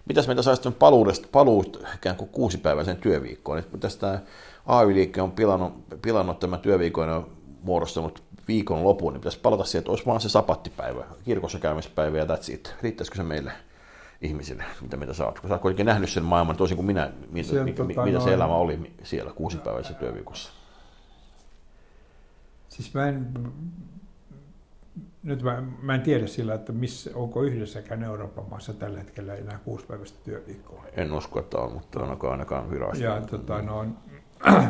mitäs 0.05 0.27
meitä 0.27 0.41
saisi 0.41 0.71
paluudesta, 0.71 1.27
paluut 1.31 1.83
ikään 1.95 2.15
kuin 2.15 2.29
kuusipäiväiseen 2.29 2.97
työviikkoon, 2.97 3.59
että 3.59 3.77
tästä 3.77 4.19
AY-liike 4.65 5.21
on 5.21 5.31
pilannut, 5.31 5.73
pilannut 6.01 6.39
tämän 6.39 6.59
työviikon 6.59 7.09
ja 7.09 7.23
muodostanut 7.63 8.23
viikon 8.47 8.83
lopun, 8.83 9.13
niin 9.13 9.21
pitäisi 9.21 9.39
palata 9.39 9.63
siihen, 9.63 9.79
että 9.79 9.91
olisi 9.91 10.05
vaan 10.05 10.21
se 10.21 10.29
sapattipäivä, 10.29 11.03
kirkossa 11.25 11.59
käymispäivä 11.59 12.17
ja 12.17 12.25
that's 12.25 12.53
it. 12.53 12.75
Riittäisikö 12.81 13.17
se 13.17 13.23
meille 13.23 13.51
ihmisille, 14.25 14.63
mitä 14.81 14.97
mitä 14.97 15.13
saat? 15.13 15.39
Kun 15.39 15.47
sä 15.47 15.53
oot 15.53 15.61
kuitenkin 15.61 15.85
nähnyt 15.85 16.09
sen 16.09 16.23
maailman 16.23 16.55
toisin 16.55 16.77
kuin 16.77 16.85
minä, 16.85 17.11
mitä, 17.31 17.49
se, 17.49 17.63
mitä, 17.63 17.83
tota, 17.83 18.05
mitä 18.05 18.19
se 18.19 18.33
elämä 18.33 18.55
oli 18.55 18.93
siellä 19.03 19.31
kuusipäiväisessä 19.31 19.99
työviikossa. 19.99 20.51
Siis 22.69 22.93
mä 22.93 23.07
en, 23.07 23.27
nyt 25.23 25.43
mä, 25.43 25.63
mä 25.81 25.95
en 25.95 26.01
tiedä 26.01 26.27
sillä, 26.27 26.53
että 26.53 26.71
missä, 26.71 27.11
onko 27.13 27.43
yhdessäkään 27.43 28.03
Euroopan 28.03 28.49
maassa 28.49 28.73
tällä 28.73 28.99
hetkellä 28.99 29.35
enää 29.35 29.59
kuusipäiväistä 29.65 30.19
työviikkoa. 30.23 30.85
En 30.93 31.13
usko, 31.13 31.39
että 31.39 31.57
on, 31.57 31.73
mutta 31.73 31.99
ainakaan, 31.99 32.31
ainakaan 32.31 32.71
virallisesti. 32.71 33.03
Ja 33.03 33.21
tota, 33.21 33.61
no, 33.61 33.85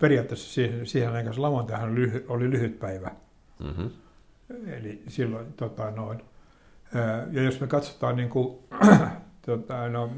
periaatteessa 0.00 0.54
siihen, 0.54 0.86
siihen 0.86 1.12
aikaan 1.12 1.42
lauantaihan 1.42 1.94
oli 2.28 2.50
lyhyt 2.50 2.78
päivä. 2.78 3.10
Mm-hmm. 3.58 3.90
Eli 4.66 5.02
silloin 5.08 5.52
tota, 5.52 5.90
noin, 5.90 6.22
Ja 7.32 7.42
jos 7.42 7.60
me 7.60 7.66
katsotaan 7.66 8.16
niin 8.16 8.28
kuin, 8.28 8.58
tota, 9.46 9.88
no, 9.88 10.10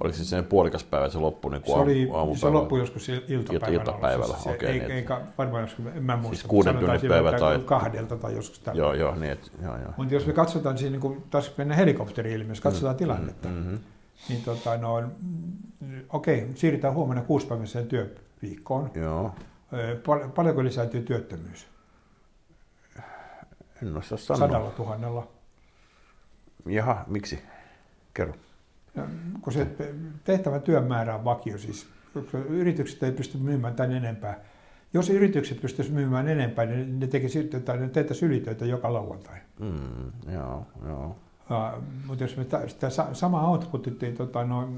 Oliko 0.00 0.18
se 0.18 0.24
sen 0.24 0.44
puolikas 0.44 0.84
päivä 0.84 1.08
se 1.08 1.18
loppu 1.18 1.48
niin 1.48 1.62
se, 1.66 1.72
oli, 1.72 2.08
se 2.36 2.48
loppui 2.48 2.78
joskus 2.78 3.08
iltapäivällä. 3.08 3.74
iltapäivällä. 3.74 4.36
Se, 4.36 4.50
okei, 4.50 4.68
ei, 4.68 4.78
niin, 4.78 4.90
eikä 4.90 5.20
varmaan 5.38 5.62
joskus, 5.62 5.86
en 5.94 6.02
mä 6.02 6.16
muista. 6.16 6.34
Siis 6.34 6.46
kuuden 6.46 6.76
päivä 7.08 7.38
tai... 7.38 7.58
Kahdelta 7.58 8.16
tai 8.16 8.34
joskus 8.34 8.58
tällä. 8.58 8.78
Joo, 8.78 8.94
joo, 8.94 9.14
niin, 9.14 9.32
et, 9.32 9.52
joo, 9.62 9.76
joo. 9.76 9.92
Mutta 9.96 10.14
jos 10.14 10.26
me 10.26 10.32
katsotaan 10.32 10.78
siinä, 10.78 10.90
niin 10.90 11.00
kuin, 11.00 11.24
taas 11.30 11.52
mennään 11.56 11.78
helikopteri-ilmiössä, 11.78 12.62
katsotaan 12.62 12.94
mm, 12.94 12.98
tilannetta, 12.98 13.48
mm-hmm. 13.48 13.78
niin 14.28 14.42
tota, 14.44 14.76
no, 14.76 15.02
okei, 16.08 16.42
okay, 16.42 16.54
siirrytään 16.54 16.94
huomenna 16.94 17.22
kuusipäiväiseen 17.22 17.86
työviikkoon. 17.86 18.90
Joo. 18.94 19.34
Pal- 20.06 20.28
paljonko 20.28 20.64
lisääntyy 20.64 21.02
työttömyys? 21.02 21.66
En 23.82 23.96
osaa 23.96 24.18
sanoa. 24.18 24.48
Sadalla 24.48 24.70
tuhannella. 24.70 25.37
Jaha, 26.66 27.04
miksi? 27.06 27.38
Kerro. 28.14 28.34
No, 28.94 29.04
kun 29.40 29.52
se 29.52 29.66
tehtävän 30.24 30.62
työn 30.62 30.84
määrä 30.84 31.14
on 31.14 31.24
vakio, 31.24 31.58
siis 31.58 31.86
yritykset 32.48 33.02
ei 33.02 33.12
pysty 33.12 33.38
myymään 33.38 33.74
tämän 33.74 33.92
enempää. 33.92 34.40
Jos 34.92 35.10
yritykset 35.10 35.60
pystyisivät 35.60 35.94
myymään 35.94 36.28
enempää, 36.28 36.66
niin 36.66 37.00
ne 37.00 37.06
tekisivät 37.06 37.64
tai 37.64 37.78
ne 37.78 37.88
tehtäisiin 37.88 38.30
ylitöitä 38.30 38.64
joka 38.64 38.92
lauantai. 38.92 39.38
Mm, 39.60 40.32
joo, 40.32 40.66
joo. 40.86 41.16
Uh, 41.50 41.82
mutta 42.06 42.24
jos 42.24 42.36
me 42.36 42.46
sitä 42.66 42.88
samaa 43.12 43.50
outputia 43.50 44.12
tota, 44.16 44.44
no, 44.44 44.68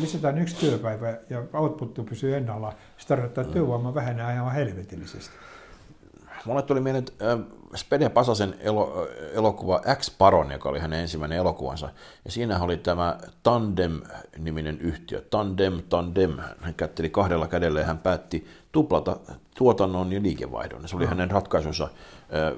lisätään 0.00 0.38
yksi 0.38 0.56
työpäivä 0.56 1.18
ja 1.30 1.44
output 1.52 2.06
pysyy 2.08 2.36
ennalla, 2.36 2.72
se 2.98 3.06
tarkoittaa, 3.06 3.42
että 3.42 3.52
työvoima 3.52 3.94
vähenee 3.94 4.34
ihan 4.34 4.52
helvetillisesti. 4.52 5.36
Mulle 6.46 6.62
tuli 6.62 6.80
mieleen 6.80 7.04
äh, 7.22 7.46
Spede 7.74 8.08
Pasasen 8.08 8.54
elo, 8.60 9.08
elokuva 9.34 9.80
X-Paron, 9.94 10.50
joka 10.50 10.68
oli 10.68 10.78
hänen 10.78 11.00
ensimmäinen 11.00 11.38
elokuvansa. 11.38 11.88
Ja 12.24 12.30
siinä 12.30 12.62
oli 12.62 12.76
tämä 12.76 13.18
Tandem-niminen 13.42 14.78
yhtiö. 14.80 15.24
Tandem, 15.30 15.82
Tandem. 15.88 16.36
Hän 16.60 16.74
kätteli 16.74 17.10
kahdella 17.10 17.46
kädellä 17.46 17.80
ja 17.80 17.86
hän 17.86 17.98
päätti 17.98 18.46
tuplata 18.72 19.16
tuotannon 19.58 20.12
ja 20.12 20.22
liikevaihdon. 20.22 20.88
Se 20.88 20.96
oli 20.96 21.04
no. 21.04 21.10
hänen 21.10 21.30
ratkaisunsa 21.30 21.88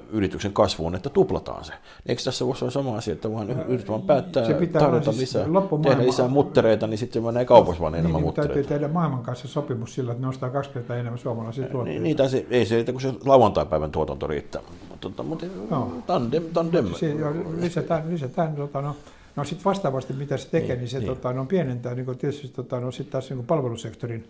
yrityksen 0.09 0.53
kasvuun, 0.53 0.95
että 0.95 1.09
tuplataan 1.09 1.65
se. 1.65 1.73
Eikö 2.05 2.21
tässä 2.23 2.45
voisi 2.45 2.65
olla 2.65 2.71
sama 2.71 2.97
asia, 2.97 3.13
että 3.13 3.31
vaan 3.31 3.49
yritys 3.49 3.89
vaan 3.89 4.01
päättää 4.01 4.43
tarjota 4.79 5.11
siis 5.11 5.19
lisää, 5.19 5.45
tehdä 5.83 6.03
lisää 6.03 6.27
muttereita, 6.27 6.87
niin 6.87 6.97
sitten 6.97 7.23
menee 7.23 7.45
kaupassa 7.45 7.81
vaan 7.81 7.95
enemmän 7.95 8.13
niin, 8.13 8.25
muttereita. 8.25 8.53
Täytyy 8.53 8.69
tehdä 8.69 8.87
maailman 8.87 9.23
kanssa 9.23 9.47
sopimus 9.47 9.93
sillä, 9.93 10.11
että 10.11 10.21
ne 10.21 10.27
ostaa 10.27 10.49
kaksi 10.49 10.69
kertaa 10.69 10.95
enemmän 10.95 11.19
suomalaisia 11.19 11.67
tuotteita. 11.67 11.89
Niin, 11.89 12.03
niitä 12.03 12.27
se, 12.27 12.45
ei 12.49 12.65
se, 12.65 12.85
kun 12.91 13.01
se 13.01 13.13
lauantai-päivän 13.25 13.91
tuotanto 13.91 14.27
riittää. 14.27 14.61
Mutta, 15.03 15.23
mutta 15.23 15.45
no. 15.69 15.91
tandem, 16.07 16.43
tandem. 16.53 16.93
Si- 16.93 17.15
lisätään, 17.59 18.09
lisätään 18.09 18.55
tota, 18.55 18.81
no, 18.81 18.95
No 19.35 19.43
sitten 19.43 19.65
vastaavasti, 19.65 20.13
mitä 20.13 20.37
se 20.37 20.49
tekee, 20.49 20.67
niin, 20.67 20.79
niin 20.79 20.89
se 20.89 20.99
niin. 20.99 21.07
Tota, 21.07 21.33
no, 21.33 21.45
pienentää 21.45 21.95
niin 21.95 22.17
tietysti 22.17 22.47
tota, 22.47 22.79
no, 22.79 22.91
sit 22.91 23.09
taas 23.09 23.29
niin 23.29 23.45
palvelusektorin 23.45 24.29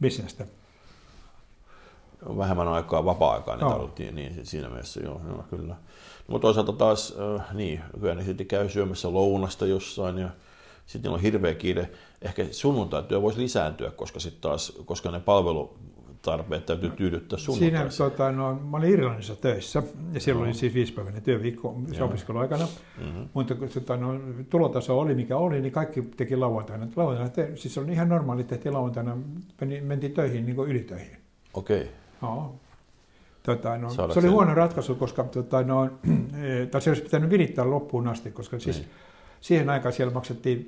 bisnestä 0.00 0.46
vähemmän 2.36 2.68
aikaa 2.68 3.04
vapaa-aikaa 3.04 3.56
niin 3.56 3.68
tarvittiin, 3.68 4.14
niin 4.14 4.46
siinä 4.46 4.68
mielessä 4.68 5.00
joo, 5.00 5.20
joo 5.28 5.44
kyllä. 5.50 5.76
Mutta 6.26 6.42
toisaalta 6.42 6.72
taas, 6.72 7.14
äh, 7.40 7.54
niin, 7.54 7.80
kyllä 8.00 8.14
ne 8.14 8.24
sitten 8.24 8.46
käy 8.46 8.68
syömässä 8.68 9.12
lounasta 9.12 9.66
jossain 9.66 10.18
ja 10.18 10.28
sitten 10.86 11.12
on 11.12 11.20
hirveä 11.20 11.54
kiire. 11.54 11.90
Ehkä 12.22 12.46
sunnuntaityö 12.50 13.22
voisi 13.22 13.40
lisääntyä, 13.40 13.90
koska 13.90 14.20
sitten 14.20 14.42
taas, 14.42 14.72
koska 14.84 15.10
ne 15.10 15.20
palvelutarpeet 16.24 16.66
täytyy 16.66 16.90
tyydyttää 16.90 17.38
sunnuntaisin. 17.38 17.90
Siinä 17.90 18.10
tota, 18.10 18.32
no, 18.32 18.54
mä 18.54 18.76
olin 18.76 18.90
Irlannissa 18.90 19.36
töissä 19.36 19.82
ja 20.12 20.20
siellä 20.20 20.40
no. 20.40 20.46
oli 20.46 20.54
siis 20.54 20.74
viisipäiväinen 20.74 21.22
työviikko 21.22 21.80
se 21.92 22.02
opiskeluaikana. 22.02 22.64
Mm-hmm. 22.98 23.28
Mutta 23.34 23.54
kun 23.54 23.68
tota, 23.68 23.96
no, 23.96 24.20
tulotaso 24.50 25.00
oli 25.00 25.14
mikä 25.14 25.36
oli, 25.36 25.60
niin 25.60 25.72
kaikki 25.72 26.02
teki 26.02 26.36
lauantaina. 26.36 26.88
lauantaina 26.96 27.30
te, 27.30 27.52
siis 27.54 27.78
oli 27.78 27.92
ihan 27.92 28.08
normaali, 28.08 28.44
tehtiin 28.44 28.74
lauantaina, 28.74 29.16
mentiin 29.82 30.12
töihin 30.12 30.46
niin 30.46 30.56
kuin 30.56 30.70
ylitöihin. 30.70 31.16
Okei. 31.54 31.80
Okay. 31.80 31.92
Joo. 32.22 32.54
Tota, 33.42 33.78
no, 33.78 33.90
se 33.90 34.18
oli 34.18 34.28
huono 34.28 34.54
ratkaisu, 34.54 34.94
koska 34.94 35.24
tota, 35.24 35.62
no, 35.62 35.90
tai 36.70 36.82
se 36.82 36.90
olisi 36.90 37.02
pitänyt 37.02 37.30
virittää 37.30 37.70
loppuun 37.70 38.08
asti, 38.08 38.30
koska 38.30 38.58
siis 38.58 38.78
niin. 38.78 38.88
Siihen 39.40 39.70
aikaan 39.70 39.92
siellä 39.92 40.14
maksettiin, 40.14 40.66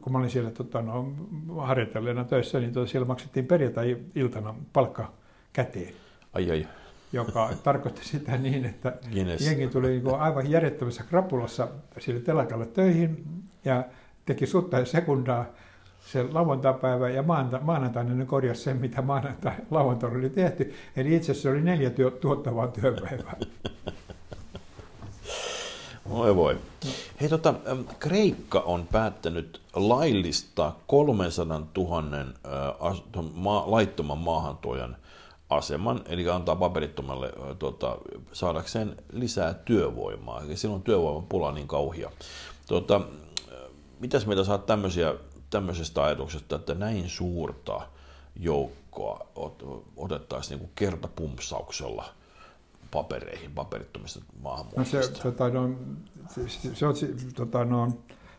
kun 0.00 0.12
mä 0.12 0.18
olin 0.18 0.30
siellä 0.30 0.50
tota, 0.50 0.82
no, 0.82 1.12
harjoitelleena 1.56 2.24
töissä, 2.24 2.60
niin 2.60 2.72
tota, 2.72 2.86
siellä 2.86 3.06
maksettiin 3.06 3.46
perjantai-iltana 3.46 4.54
palkka 4.72 5.12
käteen. 5.52 5.94
Ai 6.32 6.50
ai. 6.50 6.66
Joka 7.12 7.50
tarkoitti 7.64 8.04
sitä 8.04 8.36
niin, 8.36 8.64
että 8.64 8.96
Guinness. 9.12 9.46
jengi 9.46 9.68
tuli 9.68 9.88
niin 9.88 10.14
aivan 10.14 10.50
järjettömässä 10.50 11.04
krapulassa 11.04 11.68
sille 11.98 12.20
telakalle 12.20 12.66
töihin 12.66 13.24
ja 13.64 13.84
teki 14.26 14.46
sutta 14.46 14.78
ja 14.78 14.84
sekundaa 14.84 15.44
se 16.06 16.22
lauantaipäivä 16.22 17.10
ja 17.10 17.24
maanantaina 17.60 18.14
ne 18.14 18.24
korjasi 18.24 18.62
sen, 18.62 18.76
mitä 18.76 19.02
maanantai 19.02 19.54
lauantaina 19.70 20.18
oli 20.18 20.30
tehty. 20.30 20.72
Eli 20.96 21.16
itse 21.16 21.32
asiassa 21.32 21.42
se 21.42 21.50
oli 21.54 21.60
neljä 21.60 21.90
työ, 21.90 22.10
tuottavaa 22.10 22.68
työpäivää. 22.68 23.36
Voi 26.08 26.36
voi. 26.36 26.58
Hei, 27.20 27.28
tota, 27.28 27.54
Kreikka 27.98 28.60
on 28.60 28.86
päättänyt 28.92 29.60
laillistaa 29.74 30.80
300 30.86 31.66
000 31.76 32.02
ma, 33.34 33.64
laittoman 33.66 34.18
maahantuojan 34.18 34.96
aseman, 35.50 36.00
eli 36.06 36.28
antaa 36.28 36.56
paperittomalle 36.56 37.32
tuota, 37.58 37.98
saadakseen 38.32 38.96
lisää 39.12 39.54
työvoimaa. 39.54 40.40
Eli 40.40 40.56
silloin 40.56 40.82
työvoiman 40.82 41.26
pula 41.26 41.52
niin 41.52 41.68
kauhia. 41.68 42.10
Tuota, 42.66 43.00
mitäs 44.00 44.26
meitä 44.26 44.44
saat 44.44 44.66
tämmöisiä 44.66 45.14
tämmöisestä 45.50 46.04
ajatuksesta, 46.04 46.56
että 46.56 46.74
näin 46.74 47.08
suurta 47.08 47.80
joukkoa 48.36 49.26
otettaisiin 49.96 50.60
niin 50.60 50.70
kertapumpsauksella 50.74 52.04
papereihin, 52.92 53.52
paperittomista 53.52 54.20
maahanmuuttajista? 54.42 54.98
No 54.98 55.16
se, 55.16 55.22
tota, 55.22 55.48
no, 55.48 55.70
se, 56.28 56.48
se 56.74 56.86
on, 56.86 56.94
tota, 57.34 57.64
no, 57.64 57.92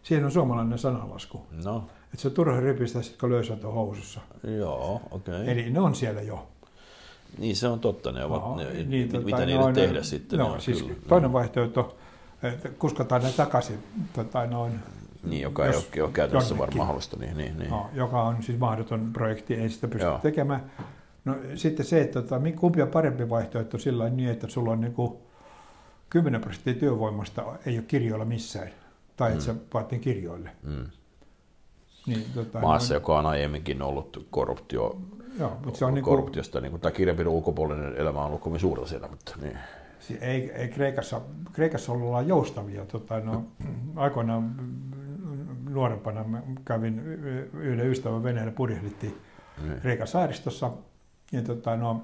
siihen 0.03 0.25
on 0.25 0.31
suomalainen 0.31 0.79
sanalasku. 0.79 1.47
No. 1.63 1.87
Että 2.03 2.21
se 2.21 2.27
on 2.27 2.33
turha 2.33 2.59
ripistä 2.59 2.99
kun 3.19 3.31
löysät 3.31 3.63
on 3.63 3.73
housussa. 3.73 4.21
Joo, 4.57 5.01
okei. 5.11 5.41
Okay. 5.41 5.51
Eli 5.51 5.69
ne 5.69 5.79
on 5.79 5.95
siellä 5.95 6.21
jo. 6.21 6.47
Niin 7.37 7.55
se 7.55 7.67
on 7.67 7.79
totta, 7.79 8.11
ne 8.11 8.25
ovat, 8.25 8.41
no, 8.41 8.55
ne, 8.55 8.83
niin, 8.83 9.09
tota, 9.09 9.25
mitä 9.25 9.45
niille 9.45 9.65
no, 9.65 9.73
tehdä 9.73 10.03
sitten. 10.03 10.39
No, 10.39 10.59
siis 10.59 10.83
kyllä, 10.83 10.95
toinen 11.07 11.29
no. 11.29 11.33
vaihtoehto, 11.33 11.97
että 12.43 12.69
kuskataan 12.69 13.23
ne 13.23 13.31
takaisin 13.31 13.83
tota, 14.13 14.45
noin 14.45 14.79
niin, 15.23 15.41
joka 15.41 15.65
ei 15.65 15.75
ole, 15.75 16.03
ole 16.03 16.11
käytännössä 16.11 16.57
varmaan 16.57 16.77
mahdollista. 16.77 17.17
Niin, 17.17 17.37
niin, 17.37 17.57
niin. 17.57 17.69
No, 17.69 17.89
joka 17.93 18.23
on 18.23 18.43
siis 18.43 18.59
mahdoton 18.59 19.13
projekti, 19.13 19.53
ei 19.53 19.69
sitä 19.69 19.87
pysty 19.87 20.05
Joo. 20.05 20.19
tekemään. 20.19 20.71
No, 21.25 21.35
sitten 21.55 21.85
se, 21.85 22.01
että 22.01 22.21
tota, 22.21 22.41
kumpi 22.59 22.81
on 22.81 22.87
parempi 22.87 23.29
vaihtoehto 23.29 23.77
sillä 23.77 24.09
niin, 24.09 24.29
että 24.29 24.47
sulla 24.47 24.71
on 24.71 24.81
niin 24.81 24.93
kuin 24.93 25.17
10 26.09 26.41
prosenttia 26.41 26.73
työvoimasta 26.73 27.43
ei 27.65 27.77
ole 27.77 27.85
kirjoilla 27.87 28.25
missään, 28.25 28.69
tai 29.15 29.29
mm. 29.29 29.33
että 29.33 29.45
se 29.45 29.55
vaatii 29.73 29.99
kirjoille. 29.99 30.49
Mm. 30.63 30.85
Niin, 32.07 32.25
tota, 32.35 32.59
Maassa, 32.59 32.93
no, 32.93 32.97
joka 32.97 33.19
on 33.19 33.25
aiemminkin 33.25 33.81
ollut 33.81 34.27
korruptio, 34.29 35.01
Joo, 35.39 35.57
mutta 35.65 35.79
se 35.79 35.85
on 35.85 35.93
niinku- 35.93 36.09
korruptiosta, 36.09 36.61
niin 36.61 36.71
kuin, 36.71 36.81
tai 36.81 36.91
kirjanpidon 36.91 37.33
ulkopuolinen 37.33 37.97
elämä 37.97 38.19
on 38.19 38.25
ollut 38.25 38.41
kovin 38.41 38.59
suurta 38.59 38.87
siellä. 38.87 39.07
Mutta, 39.07 39.35
niin. 39.41 39.57
Ei, 40.21 40.51
ei 40.51 40.67
Kreikassa, 40.67 41.21
Kreikassa 41.53 41.91
ollaan 41.91 42.27
joustavia. 42.27 42.85
Tota, 42.85 43.19
no, 43.19 43.45
aikoinaan 43.95 44.55
nuorempana 45.69 46.25
kävin 46.65 46.99
yhden 47.53 47.87
ystävän 47.87 48.23
veneellä, 48.23 48.51
purjehdittiin 48.51 49.17
mm. 49.63 49.81
Kreikan 49.81 50.07
saaristossa. 50.07 50.71
Ja 51.33 51.41
tota, 51.41 51.75
no, 51.75 52.03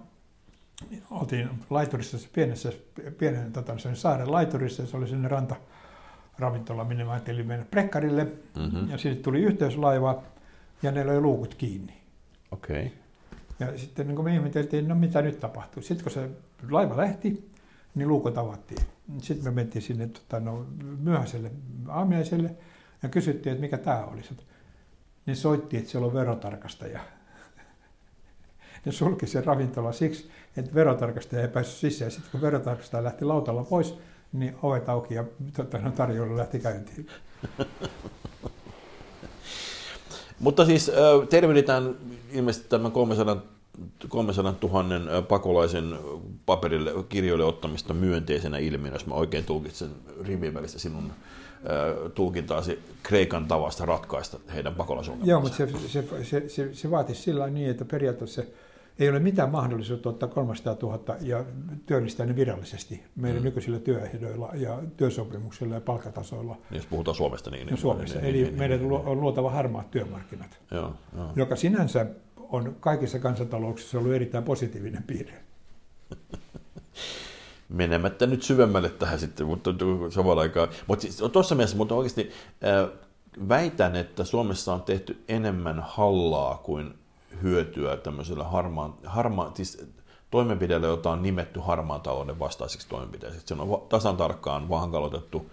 oltiin 1.12 1.50
laiturissa, 1.70 2.18
pienessä, 2.34 2.74
pienen 3.18 3.54
tota, 3.54 3.74
saaren 3.94 4.32
laiturissa, 4.32 4.86
se 4.86 4.98
oli 4.98 5.08
sinne 5.08 5.28
ranta, 5.28 5.56
ravintola, 6.40 6.84
minne 6.84 7.04
mä 7.04 7.12
ajattelin 7.12 7.48
mennä 7.48 7.66
prekkarille. 7.72 8.24
Mm-hmm. 8.24 8.90
Ja 8.90 8.98
sinne 8.98 9.16
tuli 9.16 9.42
yhteyslaiva, 9.42 10.24
ja 10.84 10.92
ne 10.92 11.08
löi 11.08 11.20
luukut 11.22 11.56
kiinni. 11.56 12.02
Okei. 12.52 12.86
Okay. 12.86 12.98
Ja 13.60 13.78
sitten 13.78 14.08
niin 14.08 14.24
me 14.24 14.34
ihmeteltiin, 14.34 14.88
no 14.88 14.96
mitä 14.96 15.22
nyt 15.22 15.40
tapahtuu. 15.40 15.84
Sitten 15.84 16.04
kun 16.04 16.12
se 16.12 16.30
laiva 16.70 16.98
lähti, 16.98 17.52
niin 17.96 18.08
luukut 18.08 18.38
avattiin. 18.38 18.82
Sitten 19.22 19.46
me 19.46 19.52
mentiin 19.52 19.82
sinne 19.82 20.08
tota, 20.08 20.40
no, 20.40 20.66
myöhäiselle 21.00 21.52
aamiaiselle, 21.88 22.56
ja 23.04 23.10
kysyttiin, 23.10 23.52
että 23.52 23.62
mikä 23.62 23.78
tämä 23.78 24.06
olisi. 24.06 24.38
Niin 25.26 25.36
soitti, 25.36 25.78
että 25.78 25.90
siellä 25.90 26.08
on 26.08 26.14
verotarkastaja. 26.14 27.00
Ne 28.86 28.92
sulki 28.92 29.28
sen 29.28 29.46
ravintola 29.46 29.92
siksi, 29.92 30.30
että 30.58 30.74
verotarkastaja 30.74 31.42
ei 31.42 31.48
päässyt 31.48 31.78
sisään. 31.78 32.12
Sitten 32.12 32.32
kun 32.32 32.42
verotarkastaja 32.42 33.04
lähti 33.04 33.26
lautalla 33.26 33.64
pois, 33.64 33.96
niin 34.34 34.56
ovet 34.64 34.90
auki 34.90 35.14
ja 35.14 35.24
tota, 35.56 35.78
no, 35.78 35.92
tarjolla 35.92 36.38
lähti 36.38 36.60
käyntiin. 36.60 37.08
Mutta 40.40 40.66
siis 40.66 40.92
tervehditään 41.30 41.96
ilmeisesti 42.32 42.70
tämän 42.70 42.92
300 42.92 43.38
300 44.10 44.56
000 44.62 45.22
pakolaisen 45.22 46.00
paperille, 46.46 46.92
kirjoille 47.10 47.46
ottamista 47.46 47.94
myönteisenä 47.94 48.58
ilmiönä, 48.58 48.96
jos 48.96 49.06
mä 49.06 49.14
oikein 49.14 49.46
tulkitsen 49.46 49.90
rivin 50.22 50.54
välistä 50.54 50.80
sinun 50.80 51.12
tulkintaasi 52.16 52.80
Kreikan 53.04 53.46
tavasta 53.46 53.86
ratkaista 53.86 54.40
heidän 54.54 54.76
pakolaisongelmansa. 54.76 55.32
Joo, 55.32 55.42
mutta 55.42 55.58
se, 55.58 55.88
se, 55.88 56.24
se, 56.24 56.50
se, 56.50 56.74
se 56.74 56.92
vaatisi 56.92 57.22
sillä 57.22 57.48
niin, 57.48 57.70
että 57.70 57.86
periaatteessa 57.86 58.44
ei 59.00 59.10
ole 59.10 59.20
mitään 59.20 59.50
mahdollisuutta 59.50 60.10
ottaa 60.10 60.30
300 60.30 60.78
000 60.82 61.16
ja 61.22 61.46
työllistää 61.86 62.26
ne 62.26 62.36
virallisesti 62.36 63.04
meidän 63.16 63.42
mm. 63.42 63.46
nykyisillä 63.46 63.80
työehdoilla 63.80 64.50
ja 64.54 64.80
työsopimuksilla 64.98 65.76
ja 65.76 65.82
palkkatasoilla. 65.82 66.58
Jos 66.72 66.86
puhutaan 66.86 67.16
Suomesta, 67.16 67.50
niin... 67.50 67.68
No, 67.68 67.78
Suomessa. 67.78 68.20
Niin, 68.20 68.30
Eli 68.30 68.42
niin, 68.44 68.58
meidän 68.58 68.80
niin, 68.80 68.92
on 68.92 69.22
luotava 69.22 69.52
harmaat 69.52 69.92
työmarkkinat, 69.92 70.60
joo, 70.72 70.94
joo. 71.16 71.32
joka 71.36 71.56
sinänsä 71.56 72.06
on 72.38 72.76
kaikissa 72.80 73.20
kansantalouksissa 73.20 73.98
ollut 74.00 74.14
erittäin 74.14 74.44
positiivinen 74.44 75.04
piirre. 75.04 75.34
Menemättä 77.70 78.26
nyt 78.26 78.44
syvemmälle 78.44 78.90
tähän 78.90 79.20
sitten, 79.20 79.48
mutta 79.48 79.70
samalla 80.10 80.42
aikaa. 80.42 80.68
Mutta 80.88 81.02
siis, 81.02 81.24
tuossa 81.32 81.56
mielessä, 81.56 81.78
mutta 81.78 81.96
oikeasti 81.96 82.32
äh, 82.64 83.00
väitän, 83.50 83.96
että 83.96 84.24
Suomessa 84.24 84.74
on 84.74 84.82
tehty 84.82 85.24
enemmän 85.28 85.80
hallaa 85.88 86.58
kuin 86.58 86.94
hyötyä 87.44 87.98
tämmöisellä 87.98 88.44
harmaan, 88.44 88.94
harmaan 89.06 89.56
siis 89.56 89.88
toimenpiteellä, 90.32 90.88
jota 90.88 91.12
on 91.12 91.24
nimetty 91.24 91.60
harmaan 91.60 92.02
talouden 92.02 92.40
vastaiseksi 92.40 92.90
toimenpiteeksi. 92.90 93.42
Se 93.46 93.54
on 93.54 93.86
tasan 93.90 94.18
tarkkaan 94.18 94.70
vahankaloitettu 94.70 95.52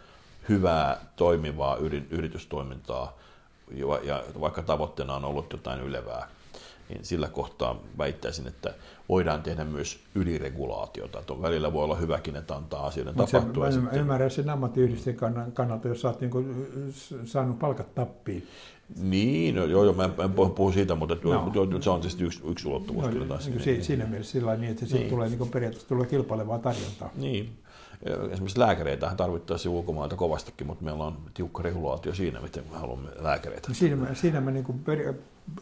hyvää, 0.48 1.00
toimivaa 1.16 1.76
yritystoimintaa, 2.10 3.12
ja 4.02 4.24
vaikka 4.40 4.62
tavoitteena 4.62 5.14
on 5.14 5.24
ollut 5.24 5.52
jotain 5.52 5.80
ylevää 5.80 6.28
niin 6.88 7.04
sillä 7.04 7.28
kohtaa 7.28 7.76
väittäisin, 7.98 8.46
että 8.46 8.74
voidaan 9.08 9.42
tehdä 9.42 9.64
myös 9.64 10.00
yliregulaatiota. 10.14 11.18
Että 11.18 11.42
välillä 11.42 11.72
voi 11.72 11.84
olla 11.84 11.96
hyväkin, 11.96 12.36
että 12.36 12.56
antaa 12.56 12.86
asioiden 12.86 13.14
Mut 13.16 13.30
tapahtua. 13.30 13.70
Se, 13.70 13.80
mä 13.80 13.90
ymmärrän 13.90 14.30
sen 14.30 14.50
ammattiyhdistyksen 14.50 15.34
kannalta, 15.54 15.88
jos 15.88 16.00
sä 16.00 16.08
oot 16.08 16.20
niinku 16.20 16.44
saanut 17.24 17.58
palkat 17.58 17.94
tappiin. 17.94 18.46
Niin, 19.02 19.54
no, 19.54 19.64
joo, 19.64 19.84
joo, 19.84 19.92
mä 19.92 20.10
en 20.24 20.32
puhu 20.32 20.72
siitä, 20.72 20.94
mutta 20.94 21.16
no. 21.24 21.80
se 21.80 21.90
on 21.90 22.02
siis 22.02 22.20
yksi, 22.20 22.42
yksi 22.44 22.68
ulottuvuus 22.68 23.06
no, 23.06 23.12
kyllä 23.12 23.26
taas. 23.26 23.48
Niin, 23.48 23.62
niin, 23.64 23.84
siinä 23.84 24.04
niin. 24.04 24.10
mielessä 24.10 24.32
sillä 24.32 24.56
niin, 24.56 24.72
että 24.72 24.86
niin. 24.92 25.10
tulee 25.10 25.28
niin 25.28 25.48
periaatteessa 25.48 25.88
tulee 25.88 26.06
kilpailevaa 26.06 26.58
tarjontaa. 26.58 27.10
Niin, 27.16 27.58
Esimerkiksi 28.30 28.58
lääkäreitä 28.58 29.12
tarvittaisiin 29.16 29.72
ulkomailta 29.72 30.16
kovastikin, 30.16 30.66
mutta 30.66 30.84
meillä 30.84 31.04
on 31.04 31.16
tiukka 31.34 31.62
regulaatio 31.62 32.14
siinä, 32.14 32.40
miten 32.40 32.64
me 32.70 32.78
haluamme 32.78 33.08
lääkäreitä. 33.18 33.74
Siinä 33.74 34.14
siinä 34.14 34.40
mä 34.40 34.50
niin 34.50 34.64
kuin 34.64 34.84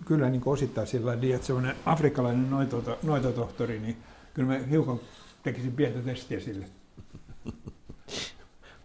kyllä 0.05 0.31
niin 0.31 0.43
osittain 0.47 0.87
sillä 0.87 1.17
niin, 1.17 1.35
että 1.35 1.47
semmoinen 1.47 1.77
afrikkalainen 1.87 2.51
noitoto, 2.51 2.99
noitotohtori, 3.03 3.79
niin 3.79 3.97
kyllä 4.35 4.49
mä 4.49 4.67
hiukan 4.71 5.01
tekisin 5.43 5.73
pientä 5.73 5.99
testiä 5.99 6.41
sille. 6.41 6.67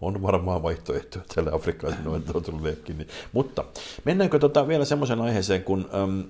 on 0.02 0.22
varmaan 0.22 0.64
vaihtoehtoja 0.64 1.26
tälle 1.36 1.52
afrikkalaisen 1.54 2.04
noitotohtorillekin. 2.04 2.98
Niin. 2.98 3.08
Mutta 3.34 3.66
mennäänkö 4.06 4.40
tota 4.40 4.68
vielä 4.68 4.86
semmoisen 4.86 5.22
aiheeseen, 5.22 5.64
kun 5.64 5.90
äm, 6.04 6.24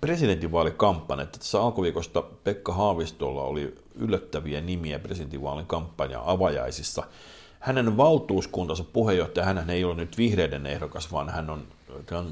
presidentinvaalikampanjat. 0.00 1.32
Tässä 1.32 1.62
alkuviikosta 1.62 2.22
Pekka 2.22 2.72
Haavistolla 2.72 3.42
oli 3.42 3.74
yllättäviä 3.94 4.60
nimiä 4.60 4.98
presidentinvaalin 4.98 5.66
kampanja 5.66 6.22
avajaisissa. 6.24 7.02
Hänen 7.60 7.96
valtuuskuntansa 7.96 8.84
puheenjohtaja, 8.84 9.46
hän 9.46 9.70
ei 9.70 9.84
ole 9.84 9.94
nyt 9.94 10.18
vihreiden 10.18 10.66
ehdokas, 10.66 11.12
vaan 11.12 11.28
hän 11.28 11.50
on 11.50 11.64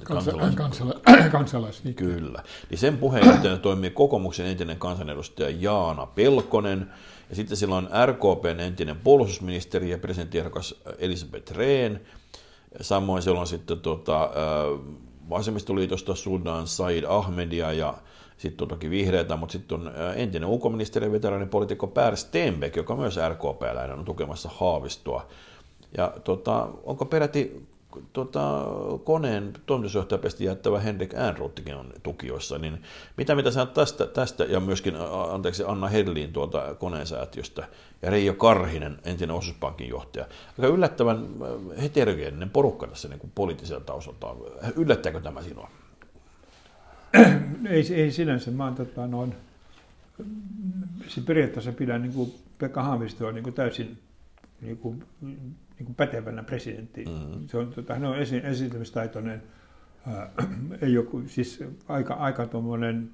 kansalais... 0.05 0.55
Kansala... 0.55 0.95
kansalais... 1.31 1.83
Kyllä. 1.97 2.43
Niin 2.71 2.79
sen 2.79 2.99
puheenjohtajana 2.99 3.59
toimii 3.59 3.91
kokoomuksen 3.91 4.47
entinen 4.47 4.79
kansanedustaja 4.79 5.57
Jaana 5.61 6.07
Pelkonen, 6.07 6.91
ja 7.31 7.37
sitten 7.37 7.57
sillä 7.57 7.77
on 7.77 7.89
RKPn 8.07 8.61
entinen 8.61 8.97
puolustusministeri 8.97 9.91
ja 9.91 9.99
presidenttiehdokas 9.99 10.75
Elisabeth 10.99 11.53
Rehn, 11.53 11.99
samoin 12.81 13.23
siellä 13.23 13.41
on 13.41 13.47
sitten 13.47 13.81
tuota, 13.81 14.31
vasemmistoliitosta 15.31 16.15
Sudan 16.15 16.67
Said 16.67 17.05
Ahmedia 17.09 17.73
ja 17.73 17.95
sitten 18.37 18.69
toki 18.69 18.91
vihreitä, 18.91 19.37
mutta 19.37 19.53
sitten 19.53 19.81
on 19.81 19.93
entinen 20.15 20.49
ulkoministeri 20.49 21.07
ja 21.07 21.13
veteraanipolitiikko 21.13 21.87
Per 21.87 22.17
Stenbeck, 22.17 22.77
joka 22.77 22.97
myös 22.97 23.19
RKP-läinen 23.29 23.99
on 23.99 24.05
tukemassa 24.05 24.51
Haavistoa. 24.55 25.27
Ja 25.97 26.13
tota, 26.25 26.69
onko 26.85 27.05
peräti 27.05 27.69
tota, 28.13 28.65
koneen 29.05 29.53
toimitusjohtajapesti 29.67 30.45
jättävä 30.45 30.81
Henrik 30.81 31.15
Äänruuttikin 31.15 31.75
on 31.75 31.93
tukioissa, 32.03 32.59
niin 32.59 32.83
mitä 33.17 33.35
mitä 33.35 33.51
sä 33.51 33.67
tästä, 33.67 34.07
tästä 34.07 34.45
ja 34.45 34.61
myöskin 34.61 34.95
anteeksi 35.31 35.65
Anna 35.67 35.89
Hedlin 35.89 36.33
tuolta 36.33 36.75
koneen 36.75 37.07
säätiöstä 37.07 37.69
ja 38.03 38.11
Reijo 38.11 38.35
Karhinen, 38.35 38.99
entinen 39.05 39.37
osuuspankin 39.37 39.89
johtaja. 39.89 40.27
Aika 40.59 40.67
yllättävän 40.75 41.27
heterogeeninen 41.83 42.51
porukka 42.51 42.87
tässä 42.87 43.09
niin 43.09 43.21
kuin 43.21 43.33
poliittisella 43.35 43.85
taustalta. 43.85 44.35
Yllättääkö 44.77 45.21
tämä 45.21 45.43
sinua? 45.43 45.71
ei, 47.69 47.95
ei 47.95 48.11
sinänsä. 48.11 48.51
Mä 48.51 48.65
oon 48.65 48.75
tota, 48.75 49.07
noin, 49.07 49.35
siis 51.09 51.27
periaatteessa 51.27 51.73
pidän 51.73 52.03
niin 52.03 52.13
kuin 52.13 52.35
Pekka 52.59 52.83
Haavistoa 52.83 53.33
niin 53.33 53.45
kuin 53.45 53.55
täysin 53.55 53.99
niin 54.61 54.79
kuin, 54.79 55.05
niin 55.79 55.87
kuin 55.87 55.95
pätevänä 55.95 56.43
presidentti. 56.43 57.05
Mm-hmm. 57.05 57.49
Se 57.49 57.59
on, 57.59 57.73
tota, 57.73 57.95
hän 57.95 58.05
on 58.05 58.19
esi- 58.19 58.47
esiintymistaitoinen, 58.47 59.43
ää, 60.07 60.31
ei 60.83 60.99
ole, 60.99 61.07
siis 61.27 61.65
aika, 61.89 62.15
aika 62.15 62.47
tuommoinen 62.47 63.11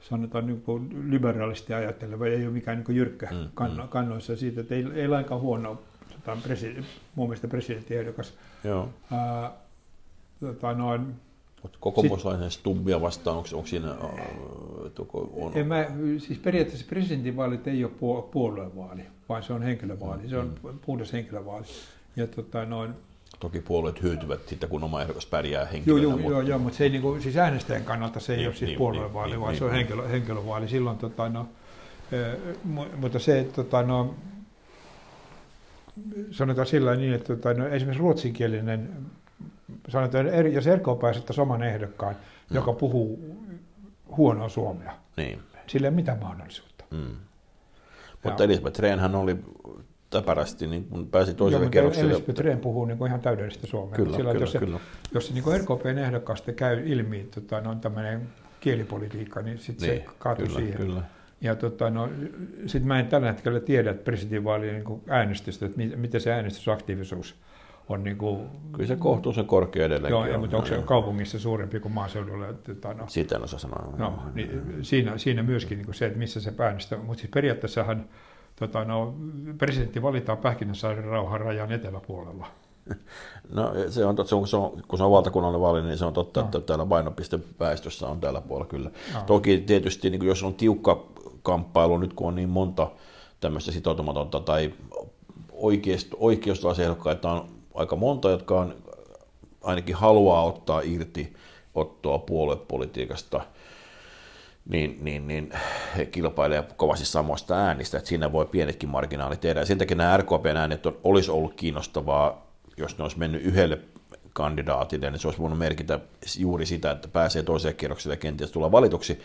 sanotaan 0.00 0.46
niin 0.46 0.60
kuin 0.62 1.10
liberaalisti 1.10 1.74
ajatteleva, 1.74 2.26
ei 2.26 2.46
ole 2.46 2.52
mikään 2.52 2.76
niin 2.76 2.84
kuin 2.84 2.96
jyrkkä 2.96 3.28
mm, 3.30 3.48
kanno, 3.54 3.82
mm. 3.82 3.88
kannoissa 3.88 4.36
siitä, 4.36 4.60
että 4.60 4.74
ei, 4.74 4.86
ei 4.94 5.08
lainkaan 5.08 5.40
huono 5.40 5.82
tota, 6.12 6.36
presi, 6.42 6.84
mun 7.14 7.28
mielestä 7.28 7.48
presidenttiehdokas. 7.48 8.34
Joo. 8.64 8.88
Ää, 9.12 9.52
tota, 10.40 10.74
noin, 10.74 11.14
mutta 11.62 11.78
kokoomuslainen 11.80 12.50
stubbia 12.50 13.00
vastaan, 13.00 13.36
onko, 13.36 13.48
onko 13.52 13.66
siinä... 13.66 13.94
on... 15.34 15.52
En 15.54 15.66
mä, 15.66 15.86
siis 16.18 16.38
periaatteessa 16.38 16.86
presidentinvaalit 16.88 17.68
ei 17.68 17.84
ole 17.84 18.22
puoluevaali, 18.32 19.02
vaan 19.28 19.42
se 19.42 19.52
on 19.52 19.62
henkilövaali. 19.62 20.28
Se 20.28 20.38
on 20.38 20.54
mm. 20.62 20.78
puhdas 20.86 21.12
henkilövaali. 21.12 21.66
Ja 22.16 22.26
tota, 22.26 22.64
noin, 22.64 22.94
Toki 23.40 23.60
puolueet 23.60 24.02
hyötyvät 24.02 24.48
siitä, 24.48 24.66
kun 24.66 24.84
oma 24.84 25.02
ehdokas 25.02 25.26
pärjää 25.26 25.64
henkilönä. 25.64 26.02
Joo, 26.02 26.10
joo, 26.10 26.18
mutta... 26.18 26.30
joo, 26.30 26.40
joo 26.40 26.58
mutta 26.58 26.78
se 26.78 26.84
ei, 26.84 26.90
niin 26.90 27.02
kuin, 27.02 27.22
siis 27.22 27.36
äänestäjän 27.36 27.84
kannalta 27.84 28.20
se 28.20 28.32
ei 28.32 28.36
niin, 28.36 28.48
ole 28.48 28.54
siis 28.54 28.68
niin, 28.68 28.78
puoluevaali, 28.78 29.30
niin, 29.30 29.40
vaan 29.40 29.50
niin, 29.50 29.58
se 29.58 29.64
on 29.64 29.70
niin. 29.70 29.78
henkilö, 29.78 30.08
henkilövaali. 30.08 30.68
Silloin, 30.68 30.98
tota, 30.98 31.28
no, 31.28 31.48
mutta 32.96 33.18
se, 33.18 33.46
tota, 33.54 33.82
no, 33.82 34.14
sanotaan 36.30 36.66
sillä 36.66 36.96
niin, 36.96 37.12
että 37.12 37.36
tota, 37.36 37.54
no, 37.54 37.66
esimerkiksi 37.68 38.02
ruotsinkielinen 38.02 38.90
sanotaan, 39.88 40.52
jos 40.52 40.66
RKP 40.66 41.04
esittäisi 41.10 41.40
oman 41.40 41.62
ehdokkaan, 41.62 42.14
mm. 42.14 42.54
joka 42.56 42.72
puhuu 42.72 43.36
huonoa 44.16 44.48
suomea, 44.48 44.92
niin. 45.16 45.42
sillä 45.66 45.86
ei 45.86 45.88
ole 45.88 45.96
mitään 45.96 46.18
mahdollisuutta. 46.18 46.84
Mm. 46.90 47.16
Mutta 48.24 48.44
Elisabeth 48.44 48.80
Rehnhän 48.80 49.14
oli 49.14 49.36
täpärästi, 50.10 50.66
niin 50.66 50.84
kun 50.84 51.06
pääsi 51.06 51.34
toiselle 51.34 51.68
kerrokselle. 51.68 52.12
Elisabeth 52.12 52.40
Rehn 52.40 52.58
puhuu 52.58 52.84
niin 52.84 52.98
kuin 52.98 53.08
ihan 53.08 53.20
täydellistä 53.20 53.66
suomea. 53.66 53.96
Kyllä, 53.96 54.16
Sillä, 54.16 54.30
kyllä, 54.32 54.42
jos 54.42 54.52
se, 54.52 54.58
kyllä. 54.58 54.80
Jos 55.14 55.26
se 55.26 55.34
niin 55.34 55.44
kuin 55.44 55.60
RKPn 55.60 55.98
ehdokkaasta 55.98 56.52
käy 56.52 56.82
ilmi 56.86 57.28
tota, 57.34 57.60
no, 57.60 57.74
tämmöinen 57.74 58.28
kielipolitiikka, 58.60 59.42
niin 59.42 59.58
sitten 59.58 59.88
niin, 59.88 60.00
se 60.00 60.06
kaatuu 60.18 60.46
kyllä, 60.46 60.58
siihen. 60.58 60.76
Kyllä. 60.76 61.02
Ja 61.40 61.56
tota, 61.56 61.90
no, 61.90 62.08
sitten 62.66 62.88
mä 62.88 63.00
en 63.00 63.06
tällä 63.06 63.32
hetkellä 63.32 63.60
tiedä 63.60 63.94
presidentinvaalien 63.94 64.74
niin 64.74 65.02
äänestystä, 65.08 65.66
että 65.66 65.80
miten 65.96 66.20
se 66.20 66.32
äänestysaktiivisuus 66.32 67.34
on 67.88 68.04
niin 68.04 68.18
kuin, 68.18 68.48
Kyllä 68.72 68.86
se 68.86 68.96
kohtuullisen 68.96 69.46
korkea 69.46 69.86
edelleenkin 69.86 70.26
Joo, 70.26 70.34
on. 70.34 70.40
mutta 70.40 70.56
onko 70.56 70.68
se 70.68 70.82
kaupungissa 70.84 71.38
suurempi 71.38 71.80
kuin 71.80 71.92
maaseudulla? 71.92 72.48
Että, 72.48 72.94
no, 72.94 73.04
Sitä 73.08 73.36
en 73.36 73.44
osaa 73.44 73.58
sanoa. 73.58 73.92
No, 73.98 74.22
niin, 74.34 74.78
siinä, 74.82 75.18
siinä 75.18 75.42
myöskin 75.42 75.78
niin 75.78 75.86
kuin 75.86 75.94
se, 75.94 76.06
että 76.06 76.18
missä 76.18 76.40
se 76.40 76.52
päännistää. 76.52 76.98
Mutta 76.98 77.20
siis 77.20 77.30
periaatteessahan 77.34 78.04
tota, 78.56 78.84
no, 78.84 79.14
presidentti 79.58 80.02
valitaan 80.02 80.38
Pähkinäsaaren 80.38 81.04
rauhan 81.04 81.40
rajan 81.40 81.72
eteläpuolella. 81.72 82.46
No 83.52 83.72
se 83.88 84.04
on 84.04 84.16
totta, 84.16 84.36
kun 84.36 84.48
se 84.48 84.56
on, 84.56 84.82
kun 84.88 84.98
se 84.98 85.04
on 85.04 85.10
valtakunnallinen 85.10 85.60
vaali, 85.60 85.82
niin 85.82 85.98
se 85.98 86.04
on 86.04 86.12
totta, 86.12 86.40
no. 86.40 86.46
että 86.46 86.60
täällä 86.60 86.86
painopiste 86.86 87.38
väestössä 87.60 88.08
on 88.08 88.20
tällä 88.20 88.40
puolella 88.40 88.68
kyllä. 88.68 88.90
No. 89.14 89.20
Toki 89.26 89.58
tietysti, 89.58 90.10
niin 90.10 90.26
jos 90.26 90.42
on 90.42 90.54
tiukka 90.54 91.06
kamppailu, 91.42 91.98
nyt 91.98 92.12
kun 92.12 92.28
on 92.28 92.34
niin 92.34 92.48
monta 92.48 92.90
tämmöistä 93.40 93.72
sitoutumatonta 93.72 94.40
tai 94.40 94.72
oikeasta 95.52 96.82
ehdokkaita 96.82 97.32
on 97.32 97.48
aika 97.74 97.96
monta, 97.96 98.30
jotka 98.30 98.60
on, 98.60 98.74
ainakin 99.62 99.94
haluaa 99.94 100.44
ottaa 100.44 100.80
irti 100.84 101.32
ottoa 101.74 102.18
puoluepolitiikasta, 102.18 103.40
niin, 104.68 104.98
niin, 105.00 105.28
niin 105.28 105.52
he 105.96 106.06
kilpailevat 106.06 106.72
kovasti 106.72 107.06
samoista 107.06 107.54
äänistä, 107.54 107.98
että 107.98 108.08
siinä 108.08 108.32
voi 108.32 108.46
pienetkin 108.46 108.88
marginaalit 108.88 109.40
tehdä. 109.40 109.60
Ja 109.60 109.66
sen 109.66 109.78
takia 109.78 109.96
nämä 109.96 110.16
RKPn 110.16 110.56
äänet 110.56 110.86
on, 110.86 110.98
olisi 111.04 111.30
ollut 111.30 111.54
kiinnostavaa, 111.54 112.46
jos 112.76 112.98
ne 112.98 113.04
olisi 113.04 113.18
mennyt 113.18 113.42
yhdelle 113.42 113.78
kandidaatille, 114.32 115.10
niin 115.10 115.18
se 115.18 115.28
olisi 115.28 115.40
voinut 115.40 115.58
merkitä 115.58 116.00
juuri 116.38 116.66
sitä, 116.66 116.90
että 116.90 117.08
pääsee 117.08 117.42
toiseen 117.42 117.76
kierrokselle 117.76 118.12
ja 118.12 118.20
kenties 118.20 118.50
tulla 118.50 118.72
valituksi. 118.72 119.20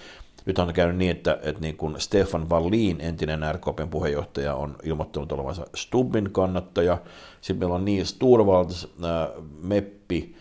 Nyt 0.46 0.60
on 0.60 0.74
käynyt 0.74 0.98
niin, 0.98 1.12
että, 1.12 1.40
että 1.44 1.62
niin 1.62 1.78
kuin 1.78 2.02
Stefan 2.02 2.50
Wallin, 2.50 3.02
entinen 3.02 3.56
RKPn 3.56 3.88
puheenjohtaja, 3.90 4.56
on 4.56 4.76
ilmoittanut 4.84 5.32
olevansa 5.32 5.66
Stubbin 5.76 6.32
kannattaja. 6.32 6.98
Sitten 7.42 7.60
meillä 7.60 7.76
on 7.76 7.86
Niels 7.86 8.14
Turvalds, 8.14 8.88
äh, 9.04 9.44
Meppi, 9.62 10.36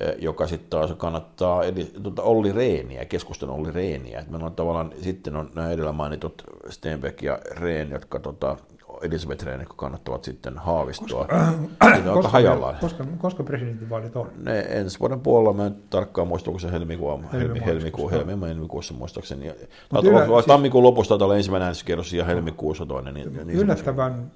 äh, 0.00 0.14
joka 0.18 0.46
sitten 0.46 0.70
taas 0.70 0.92
kannattaa 0.96 1.64
eli, 1.64 1.90
tuota 2.02 2.22
Olli 2.22 2.52
Reeniä, 2.52 3.04
keskustan 3.04 3.50
Olli 3.50 3.70
Reeniä. 3.70 4.20
Et 4.20 4.30
meillä 4.30 4.46
on 4.46 4.54
tavallaan, 4.54 4.92
sitten 5.02 5.36
on 5.36 5.50
nämä 5.54 5.70
edellä 5.70 5.92
mainitut 5.92 6.42
Stenbeck 6.70 7.22
ja 7.22 7.38
Rehn, 7.50 7.90
jotka 7.90 8.18
tota, 8.18 8.56
Elisabeth 9.02 9.44
Rehn, 9.44 9.60
jotka 9.60 9.74
kannattavat 9.76 10.24
sitten 10.24 10.58
Haavistoa. 10.58 11.26
Koska, 11.26 11.36
äh, 11.84 12.04
koska, 12.14 12.28
hajallaan. 12.28 12.76
Koska, 12.80 13.04
koska 13.18 13.42
presidentinvaalit 13.42 14.16
on? 14.16 14.30
Ne 14.42 14.60
ensi 14.60 15.00
vuoden 15.00 15.20
puolella, 15.20 15.52
mä 15.52 15.66
en 15.66 15.76
tarkkaan 15.90 16.28
muista, 16.28 16.50
onko 16.50 16.58
se 16.58 16.72
helmikuu, 16.72 17.22
helmi, 17.32 17.60
helmikuu, 17.64 18.10
helmi, 18.10 18.48
helmikuussa 18.48 18.94
muistaakseni. 18.94 19.52
Mut 19.92 20.04
ylä, 20.04 20.26
siis, 20.26 20.46
tammikuun 20.46 20.84
lopusta 20.84 21.18
taitaa 21.18 21.36
ensimmäinen 21.36 21.64
äänestyskierros 21.64 22.12
ja 22.12 22.24
helmikuussa 22.24 22.86
toinen. 22.86 23.14
Niin, 23.14 23.46
niin 23.46 23.58
yllättävän 23.58 24.30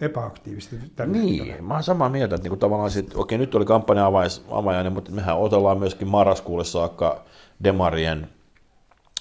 epäaktiivisesti. 0.00 0.76
Niin, 1.06 1.44
hetkellä. 1.44 1.68
mä 1.68 1.74
oon 1.74 1.82
samaa 1.82 2.08
mieltä, 2.08 2.34
että 2.34 2.44
niinku 2.44 2.56
tavallaan 2.56 2.90
sit, 2.90 3.14
okei 3.14 3.38
nyt 3.38 3.54
oli 3.54 3.64
kampanja 3.64 4.06
avajainen, 4.50 4.92
mutta 4.92 5.10
mehän 5.10 5.38
otellaan 5.38 5.78
myöskin 5.78 6.08
marraskuulle 6.08 6.64
saakka 6.64 7.24
Demarien 7.64 8.28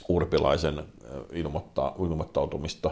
Urpilaisen 0.10 0.84
ilmoittaa, 1.32 1.96
ilmoittautumista. 2.00 2.92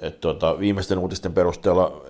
Et 0.00 0.20
tuota, 0.20 0.58
viimeisten 0.58 0.98
uutisten 0.98 1.32
perusteella 1.32 2.02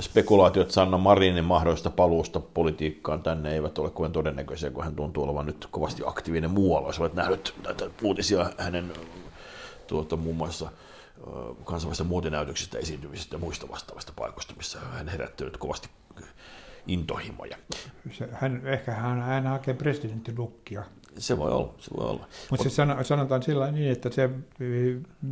spekulaatiot 0.00 0.70
Sanna 0.70 0.98
Marinin 0.98 1.44
mahdollista 1.44 1.90
paluusta 1.90 2.40
politiikkaan 2.40 3.22
tänne 3.22 3.52
eivät 3.52 3.78
ole 3.78 3.90
kovin 3.90 4.12
todennäköisiä, 4.12 4.70
kun 4.70 4.84
hän 4.84 4.96
tuntuu 4.96 5.24
olevan 5.24 5.46
nyt 5.46 5.68
kovasti 5.70 6.02
aktiivinen 6.06 6.50
muualla. 6.50 6.88
Jos 6.88 7.00
olet 7.00 7.14
nähnyt 7.14 7.54
näitä 7.64 7.90
uutisia 8.02 8.50
hänen 8.58 8.92
tuota, 9.86 10.16
muun 10.16 10.36
muassa 10.36 10.68
kansainvälisistä 11.64 12.04
muotinäytöksistä, 12.04 12.78
esiintymisistä 12.78 13.34
ja 13.34 13.38
muista 13.38 13.68
vastaavista 13.68 14.12
paikoista, 14.16 14.54
missä 14.56 14.78
hän 14.80 15.08
herättänyt 15.08 15.56
kovasti 15.56 15.88
intohimoja. 16.86 17.56
Se, 18.10 18.28
hän, 18.32 18.66
ehkä 18.66 18.92
hän, 18.92 19.22
hän 19.22 19.46
hakee 19.46 19.74
presidenttilukkia. 19.74 20.84
Se 21.18 21.38
voi 21.38 21.52
olla, 21.52 21.74
se 21.78 21.90
voi 21.96 22.06
olla. 22.06 22.26
Mutta 22.50 22.68
se 22.68 22.84
sanotaan 23.02 23.42
sillä 23.42 23.70
niin, 23.72 23.92
että 23.92 24.10
se 24.10 24.30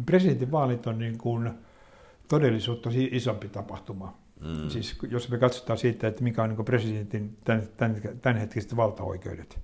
presidentinvaalit 0.07 0.87
on 0.87 0.99
niin 0.99 1.19
kuin 1.19 1.51
todellisuutta 2.29 2.91
isompi 3.11 3.49
tapahtuma. 3.49 4.19
Mm. 4.41 4.69
Siis 4.69 4.97
jos 5.11 5.29
me 5.29 5.39
katsotaan 5.39 5.79
siitä, 5.79 6.09
että 6.09 6.23
mikä 6.23 6.43
on 6.43 6.49
niin 6.49 6.65
presidentin 6.65 7.37
tämän, 7.45 7.69
tämän, 7.77 8.01
tämänhetkiset 8.23 8.77
valtaoikeudet. 8.77 9.59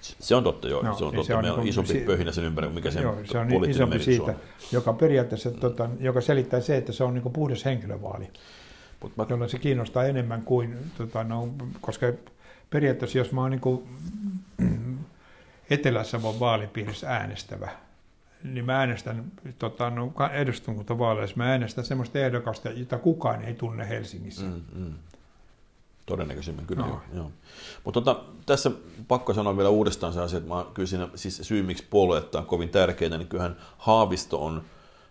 Se 0.00 0.34
on 0.34 0.44
totta, 0.44 0.68
joo. 0.68 0.82
No, 0.82 0.94
se 0.94 1.04
on 1.04 1.14
totta. 1.14 1.26
Se 1.26 1.34
on 1.34 1.42
Meillä 1.42 1.54
on 1.54 1.60
niin 1.60 1.70
isompi 1.70 1.92
si- 1.92 2.00
pöhinä 2.00 2.32
sen 2.32 2.44
ympärillä, 2.44 2.74
mikä 2.74 2.90
sen 2.90 3.02
joo, 3.02 3.16
se 3.24 3.38
on 3.38 3.70
isompi 3.70 3.98
siitä, 3.98 4.24
on. 4.24 4.36
joka 4.72 4.92
periaatteessa, 4.92 5.50
mm. 5.50 5.56
tota, 5.56 5.88
joka 6.00 6.20
selittää 6.20 6.60
se, 6.60 6.76
että 6.76 6.92
se 6.92 7.04
on 7.04 7.14
niin 7.14 7.32
puhdas 7.32 7.64
henkilövaali, 7.64 8.30
Mut 9.04 9.16
mä... 9.16 9.26
jolloin 9.28 9.50
se 9.50 9.58
kiinnostaa 9.58 10.04
enemmän 10.04 10.42
kuin, 10.42 10.78
tota, 10.98 11.24
no, 11.24 11.48
koska 11.80 12.06
periaatteessa 12.70 13.18
jos 13.18 13.32
mä 13.32 13.40
oon 13.40 13.50
niin 13.50 13.60
kuin, 13.60 13.88
Etelä-Savon 15.70 16.40
vaalipiirissä 16.40 17.10
äänestävä, 17.10 17.70
niin 18.44 18.64
mä 18.64 18.78
äänestän 18.78 19.24
tota, 19.58 19.90
no, 19.90 20.12
eduskuntavaaleissa, 20.32 21.36
mä 21.36 21.50
äänestän 21.50 21.84
semmoista 21.84 22.18
ehdokasta, 22.18 22.70
jota 22.70 22.98
kukaan 22.98 23.44
ei 23.44 23.54
tunne 23.54 23.88
Helsingissä. 23.88 24.46
Mm, 24.46 24.62
mm. 24.72 24.94
Todennäköisemmin 26.06 26.66
kyllä, 26.66 26.82
no. 26.82 26.88
joo. 26.88 27.00
joo. 27.14 27.30
Mutta 27.84 28.00
tota, 28.00 28.24
tässä 28.46 28.70
pakko 29.08 29.34
sanoa 29.34 29.56
vielä 29.56 29.68
uudestaan 29.68 30.12
se 30.12 30.20
asia, 30.20 30.38
että 30.38 30.48
mä, 30.54 30.66
kyllä 30.74 30.86
siinä, 30.86 31.08
siis 31.14 31.36
syy, 31.42 31.62
miksi 31.62 31.84
puolueet 31.90 32.34
on 32.34 32.46
kovin 32.46 32.68
tärkeitä, 32.68 33.18
niin 33.18 33.28
kyllähän 33.28 33.56
Haavisto 33.78 34.44
on 34.44 34.62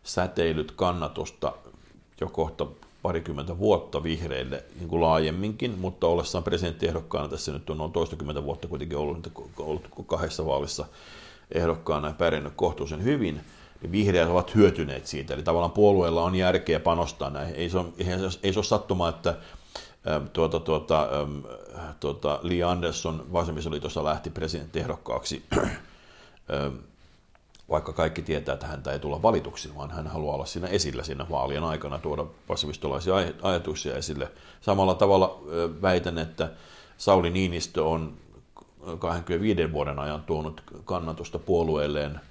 säteilyt 0.03 0.71
kannatusta 0.71 1.53
jo 2.21 2.27
kohta 2.27 2.67
parikymmentä 3.03 3.57
vuotta 3.57 4.03
vihreille 4.03 4.63
niin 4.79 4.89
kuin 4.89 5.01
laajemminkin, 5.01 5.77
mutta 5.79 6.07
ollessaan 6.07 6.43
presidenttiehdokkaana 6.43 7.27
tässä 7.27 7.51
nyt 7.51 7.69
on 7.69 7.77
noin 7.77 7.91
toistakymmentä 7.91 8.43
vuotta 8.43 8.67
kuitenkin 8.67 8.97
ollut, 8.97 9.31
ollut 9.57 9.87
kahdessa 10.07 10.45
vaalissa 10.45 10.85
ehdokkaana 11.51 12.07
ja 12.07 12.13
pärjännyt 12.13 12.53
kohtuullisen 12.55 13.03
hyvin, 13.03 13.41
niin 13.81 13.91
vihreät 13.91 14.29
ovat 14.29 14.55
hyötyneet 14.55 15.07
siitä. 15.07 15.33
Eli 15.33 15.43
tavallaan 15.43 15.71
puolueella 15.71 16.23
on 16.23 16.35
järkeä 16.35 16.79
panostaa 16.79 17.29
näihin. 17.29 17.55
Ei 17.55 17.69
se 17.69 17.77
ole, 17.77 17.87
ei 18.43 18.53
se 18.53 18.59
ole 18.59 18.63
sattumaa, 18.63 19.09
että 19.09 19.37
tuota, 20.33 20.59
tuota, 20.59 21.07
tuota, 21.99 22.39
Lee 22.43 22.63
Anderson 22.63 23.25
vasemmistoliitossa 23.33 24.03
lähti 24.03 24.29
presidenttiehdokkaaksi, 24.29 25.43
vaikka 27.73 27.93
kaikki 27.93 28.21
tietää, 28.21 28.53
että 28.53 28.67
häntä 28.67 28.91
ei 28.91 28.99
tulla 28.99 29.21
valituksi, 29.21 29.75
vaan 29.75 29.91
hän 29.91 30.07
haluaa 30.07 30.35
olla 30.35 30.45
siinä 30.45 30.67
esillä 30.67 31.03
siinä 31.03 31.25
vaalien 31.29 31.63
aikana, 31.63 31.99
tuoda 31.99 32.25
vasemmistolaisia 32.49 33.13
ajatuksia 33.41 33.95
esille. 33.95 34.31
Samalla 34.61 34.95
tavalla 34.95 35.39
väitän, 35.81 36.17
että 36.17 36.51
Sauli 36.97 37.29
Niinistö 37.29 37.85
on 37.85 38.13
25 38.99 39.71
vuoden 39.71 39.99
ajan 39.99 40.23
tuonut 40.23 40.63
kannatusta 40.85 41.39
puolueelleen 41.39 42.21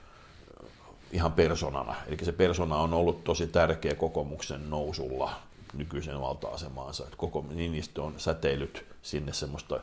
ihan 1.12 1.32
personana. 1.32 1.94
Eli 2.06 2.16
se 2.22 2.32
persona 2.32 2.76
on 2.76 2.94
ollut 2.94 3.24
tosi 3.24 3.46
tärkeä 3.46 3.94
kokoomuksen 3.94 4.70
nousulla 4.70 5.32
nykyisen 5.74 6.20
valta-asemaansa. 6.20 7.06
Koko 7.16 7.44
Niinistö 7.50 8.02
on 8.02 8.14
säteilyt 8.16 8.84
sinne 9.02 9.32
semmoista 9.32 9.80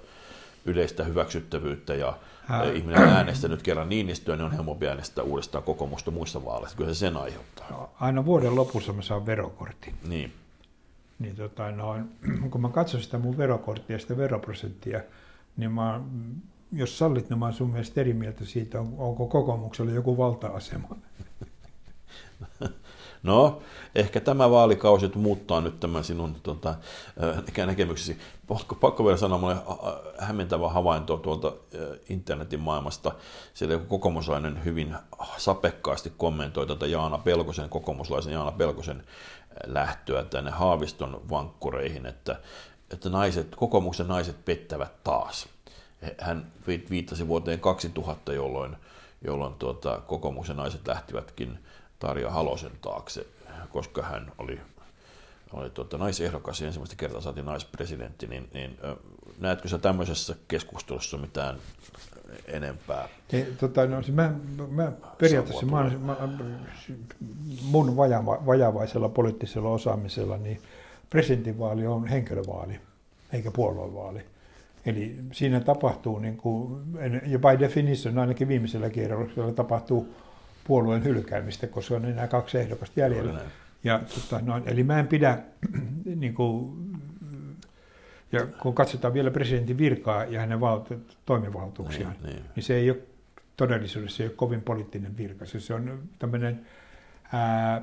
yleistä 0.65 1.03
hyväksyttävyyttä 1.03 1.95
ja 1.95 2.17
Hä? 2.45 2.63
ihminen 2.63 3.01
on 3.01 3.09
äänestänyt 3.09 3.61
kerran 3.61 3.89
Niinistöä, 3.89 4.35
niin 4.35 4.45
on 4.45 4.51
helpompi 4.51 4.87
äänestää 4.87 5.23
uudestaan 5.23 5.63
kokoomusta 5.63 6.11
muissa 6.11 6.45
vaaleissa. 6.45 6.77
Kyllä 6.77 6.93
se 6.93 6.99
sen 6.99 7.17
aiheuttaa. 7.17 7.93
Aina 7.99 8.25
vuoden 8.25 8.55
lopussa 8.55 8.93
mä 8.93 9.01
saan 9.01 9.25
verokortin. 9.25 9.95
Niin. 10.07 10.33
Niin 11.19 11.35
tota, 11.35 11.71
noin, 11.71 12.05
kun 12.51 12.61
mä 12.61 12.69
katson 12.69 13.01
sitä 13.01 13.17
mun 13.17 13.37
verokorttia 13.37 13.95
ja 13.95 13.99
sitä 13.99 14.17
veroprosenttia, 14.17 15.01
niin 15.57 15.71
mä, 15.71 16.01
jos 16.71 16.97
sallit, 16.97 17.29
niin 17.29 17.39
mä 17.39 17.45
oon 17.45 17.53
sun 17.53 17.69
mielestä 17.69 18.01
eri 18.01 18.13
mieltä 18.13 18.45
siitä, 18.45 18.79
onko 18.79 19.27
kokoomuksella 19.27 19.91
joku 19.91 20.17
valta-asema. 20.17 20.95
No, 23.23 23.61
ehkä 23.95 24.19
tämä 24.19 24.51
vaalikausi 24.51 25.11
muuttaa 25.15 25.61
nyt 25.61 25.79
tämän 25.79 26.03
sinun 26.03 26.35
tota, 26.43 26.75
näkemyksesi. 27.65 28.17
Pakko, 28.47 28.75
pakko 28.75 29.05
vielä 29.05 29.17
sanoa 29.17 29.39
mulle 29.39 29.55
hämmentävä 30.17 30.69
havainto 30.69 31.17
tuolta 31.17 31.53
internetin 32.09 32.59
maailmasta. 32.59 33.11
Siellä 33.53 33.73
joku 33.73 33.85
kokoomuslainen 33.85 34.63
hyvin 34.65 34.95
sapekkaasti 35.37 36.13
kommentoi 36.17 36.67
tätä 36.67 36.87
Jaana 36.87 37.17
Pelkosen, 37.17 37.69
kokoomuslaisen 37.69 38.33
Jaana 38.33 38.51
Pelkosen 38.51 39.03
lähtöä 39.65 40.23
tänne 40.23 40.51
Haaviston 40.51 41.21
vankkureihin, 41.29 42.05
että, 42.05 42.39
että 42.93 43.09
naiset, 43.09 43.55
kokoomuksen 43.55 44.07
naiset 44.07 44.45
pettävät 44.45 45.03
taas. 45.03 45.47
Hän 46.17 46.51
viittasi 46.89 47.27
vuoteen 47.27 47.59
2000, 47.59 48.33
jolloin, 48.33 48.75
jolloin 49.25 49.53
tuota, 49.53 50.01
kokoomuksen 50.07 50.57
naiset 50.57 50.87
lähtivätkin 50.87 51.59
Tarja 51.99 52.29
Halosen 52.29 52.71
taakse, 52.81 53.27
koska 53.69 54.01
hän 54.01 54.31
oli, 54.37 54.59
oli 55.53 55.69
tuota, 55.69 55.97
naisehdokas 55.97 56.61
ja 56.61 56.67
ensimmäistä 56.67 56.95
kertaa 56.95 57.21
saatiin 57.21 57.45
naispresidentti, 57.45 58.27
niin, 58.27 58.49
niin 58.53 58.77
näetkö 59.39 59.67
sä 59.67 59.77
tämmöisessä 59.77 60.35
keskustelussa 60.47 61.17
mitään 61.17 61.57
enempää? 62.47 63.09
Ei, 63.33 63.53
tota, 63.59 63.85
no, 63.85 64.01
mä, 64.11 64.33
mä 64.69 64.91
periaatteessa 65.17 65.65
mä, 65.65 65.91
mä, 65.99 66.15
mun 67.63 67.97
vajava, 67.97 68.45
vajavaisella 68.45 69.09
poliittisella 69.09 69.69
osaamisella 69.69 70.37
niin 70.37 70.61
presidentinvaali 71.09 71.87
on 71.87 72.07
henkilövaali, 72.07 72.79
eikä 73.33 73.51
puoluevaali. 73.51 74.19
Eli 74.85 75.15
siinä 75.31 75.59
tapahtuu, 75.59 76.19
niin 76.19 76.37
kuin, 76.37 76.81
ja 77.25 77.39
by 77.39 77.59
definition 77.59 78.19
ainakin 78.19 78.47
viimeisellä 78.47 78.89
kierroksella 78.89 79.51
tapahtuu 79.51 80.15
puolueen 80.69 81.03
hylkäämistä, 81.03 81.67
koska 81.67 81.95
on 81.95 82.05
enää 82.05 82.27
kaksi 82.27 82.57
ehdokasta 82.57 82.99
jäljellä. 82.99 83.39
Ja, 83.83 84.01
tota, 84.15 84.45
no, 84.45 84.61
eli 84.65 84.83
mä 84.83 84.99
en 84.99 85.07
pidä, 85.07 85.39
niin 86.15 86.33
kuin, 86.33 86.73
ja 88.31 88.45
kun 88.45 88.75
katsotaan 88.75 89.13
vielä 89.13 89.31
presidentin 89.31 89.77
virkaa 89.77 90.25
ja 90.25 90.39
hänen 90.39 90.59
val- 90.59 90.81
toimivaltuuksiaan, 91.25 92.15
niin, 92.23 92.35
niin. 92.35 92.45
niin 92.55 92.63
se 92.63 92.75
ei 92.75 92.89
ole 92.89 92.99
todellisuudessa 93.57 94.17
se 94.17 94.23
ei 94.23 94.27
ole 94.27 94.35
kovin 94.35 94.61
poliittinen 94.61 95.17
virka. 95.17 95.45
Se, 95.45 95.59
se 95.59 95.73
on 95.73 96.03
tämmöinen, 96.19 96.65
ää, 97.33 97.81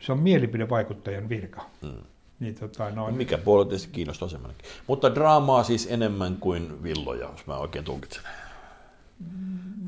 se 0.00 0.12
on 0.12 0.20
mielipidevaikuttajan 0.20 1.28
virka. 1.28 1.62
Hmm. 1.82 2.02
Niin, 2.40 2.54
tota, 2.54 2.90
no, 2.90 3.10
Mikä 3.10 3.38
puolue 3.38 3.64
tietysti 3.64 3.92
kiinnostaa 3.92 4.28
semmoinenkin. 4.28 4.68
Mutta 4.86 5.14
draamaa 5.14 5.64
siis 5.64 5.88
enemmän 5.90 6.36
kuin 6.36 6.82
villoja, 6.82 7.28
jos 7.32 7.46
mä 7.46 7.56
oikein 7.56 7.84
tulkitsen. 7.84 8.22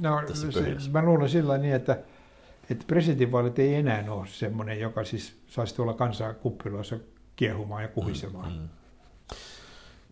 No, 0.02 0.20
se, 0.34 0.90
mä 0.90 1.02
luulen 1.02 1.28
sillä 1.28 1.58
niin, 1.58 1.74
että, 1.74 1.98
että 2.70 2.84
presidentinvaalit 2.86 3.58
ei 3.58 3.74
enää 3.74 4.04
ole 4.08 4.26
semmoinen, 4.26 4.80
joka 4.80 5.04
siis 5.04 5.36
saisi 5.46 5.74
tuolla 5.74 5.94
kansaa 5.94 6.34
kuppiloissa 6.34 6.96
kiehumaan 7.36 7.82
ja 7.82 7.88
kuhisemaan. 7.88 8.52
Mm, 8.52 8.58
mm. 8.58 8.68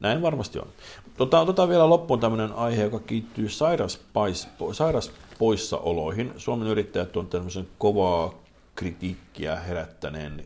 Näin 0.01 0.23
varmasti 0.23 0.59
on. 0.59 0.69
Tota, 1.17 1.41
otetaan 1.41 1.69
vielä 1.69 1.89
loppuun 1.89 2.21
tämmöinen 2.21 2.53
aihe, 2.53 2.83
joka 2.83 2.99
kiittyy 2.99 3.49
sairaspais, 3.49 4.49
sairaspoissaoloihin. 4.73 6.33
Suomen 6.37 6.69
yrittäjät 6.69 7.17
on 7.17 7.27
tämmöisen 7.27 7.69
kovaa 7.79 8.35
kritiikkiä 8.75 9.57
herättäneen 9.57 10.45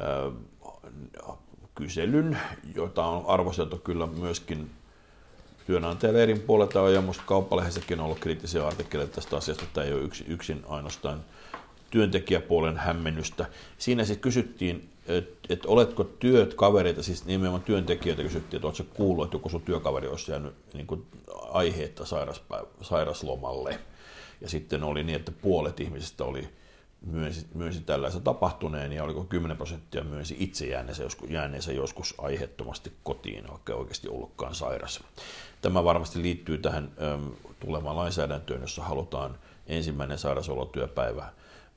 äh, 0.00 0.32
kyselyn, 1.74 2.38
jota 2.74 3.06
on 3.06 3.24
arvosteltu 3.26 3.78
kyllä 3.78 4.06
myöskin 4.06 4.70
työnantajaleirin 5.66 6.40
puolelta 6.40 6.90
ja 6.90 7.00
minusta 7.00 7.22
kauppalehdessäkin 7.26 8.00
on 8.00 8.04
ollut 8.04 8.18
kriittisiä 8.18 8.66
artikkeleita 8.66 9.14
tästä 9.14 9.36
asiasta, 9.36 9.64
että 9.64 9.82
ei 9.82 9.92
ole 9.92 10.02
yksin, 10.02 10.26
yksin 10.28 10.64
ainoastaan 10.68 11.24
työntekijäpuolen 11.90 12.76
hämmennystä. 12.76 13.46
Siinä 13.78 14.04
sitten 14.04 14.22
kysyttiin, 14.22 14.88
että 15.06 15.46
et 15.48 15.66
oletko 15.66 16.04
työt 16.04 16.54
kavereita, 16.54 17.02
siis 17.02 17.24
nimenomaan 17.24 17.62
työntekijöitä 17.62 18.22
kysyttiin, 18.22 18.58
että 18.58 18.66
oletko 18.66 18.84
kuullut, 18.96 19.24
että 19.24 19.34
joku 19.34 19.48
sun 19.48 19.62
työkaveri 19.62 20.08
olisi 20.08 20.30
jäänyt 20.30 20.54
niin 20.74 20.86
kuin 20.86 21.06
aiheetta 21.50 22.04
sairaslomalle. 22.82 23.78
Ja 24.40 24.48
sitten 24.48 24.84
oli 24.84 25.04
niin, 25.04 25.16
että 25.16 25.32
puolet 25.32 25.80
ihmisistä 25.80 26.24
oli 26.24 26.48
myönsi, 27.06 27.46
myönsi 27.54 27.80
tällaisen 27.80 28.22
tapahtuneen 28.22 28.92
ja 28.92 29.04
oliko 29.04 29.24
10 29.24 29.56
prosenttia 29.56 30.04
myönsi 30.04 30.36
itse 30.38 30.66
jääneensä 30.66 31.02
joskus, 31.02 31.30
jääneensä 31.30 31.72
joskus 31.72 32.14
aiheettomasti 32.18 32.92
kotiin, 33.02 33.48
vaikka 33.48 33.74
oikeasti 33.74 34.08
ollutkaan 34.08 34.54
sairas. 34.54 35.00
Tämä 35.62 35.84
varmasti 35.84 36.22
liittyy 36.22 36.58
tähän 36.58 36.90
äm, 37.14 37.30
tulevaan 37.60 37.96
lainsäädäntöön, 37.96 38.60
jossa 38.60 38.82
halutaan 38.82 39.38
ensimmäinen 39.66 40.18
sairausolotyöpäivä 40.18 41.32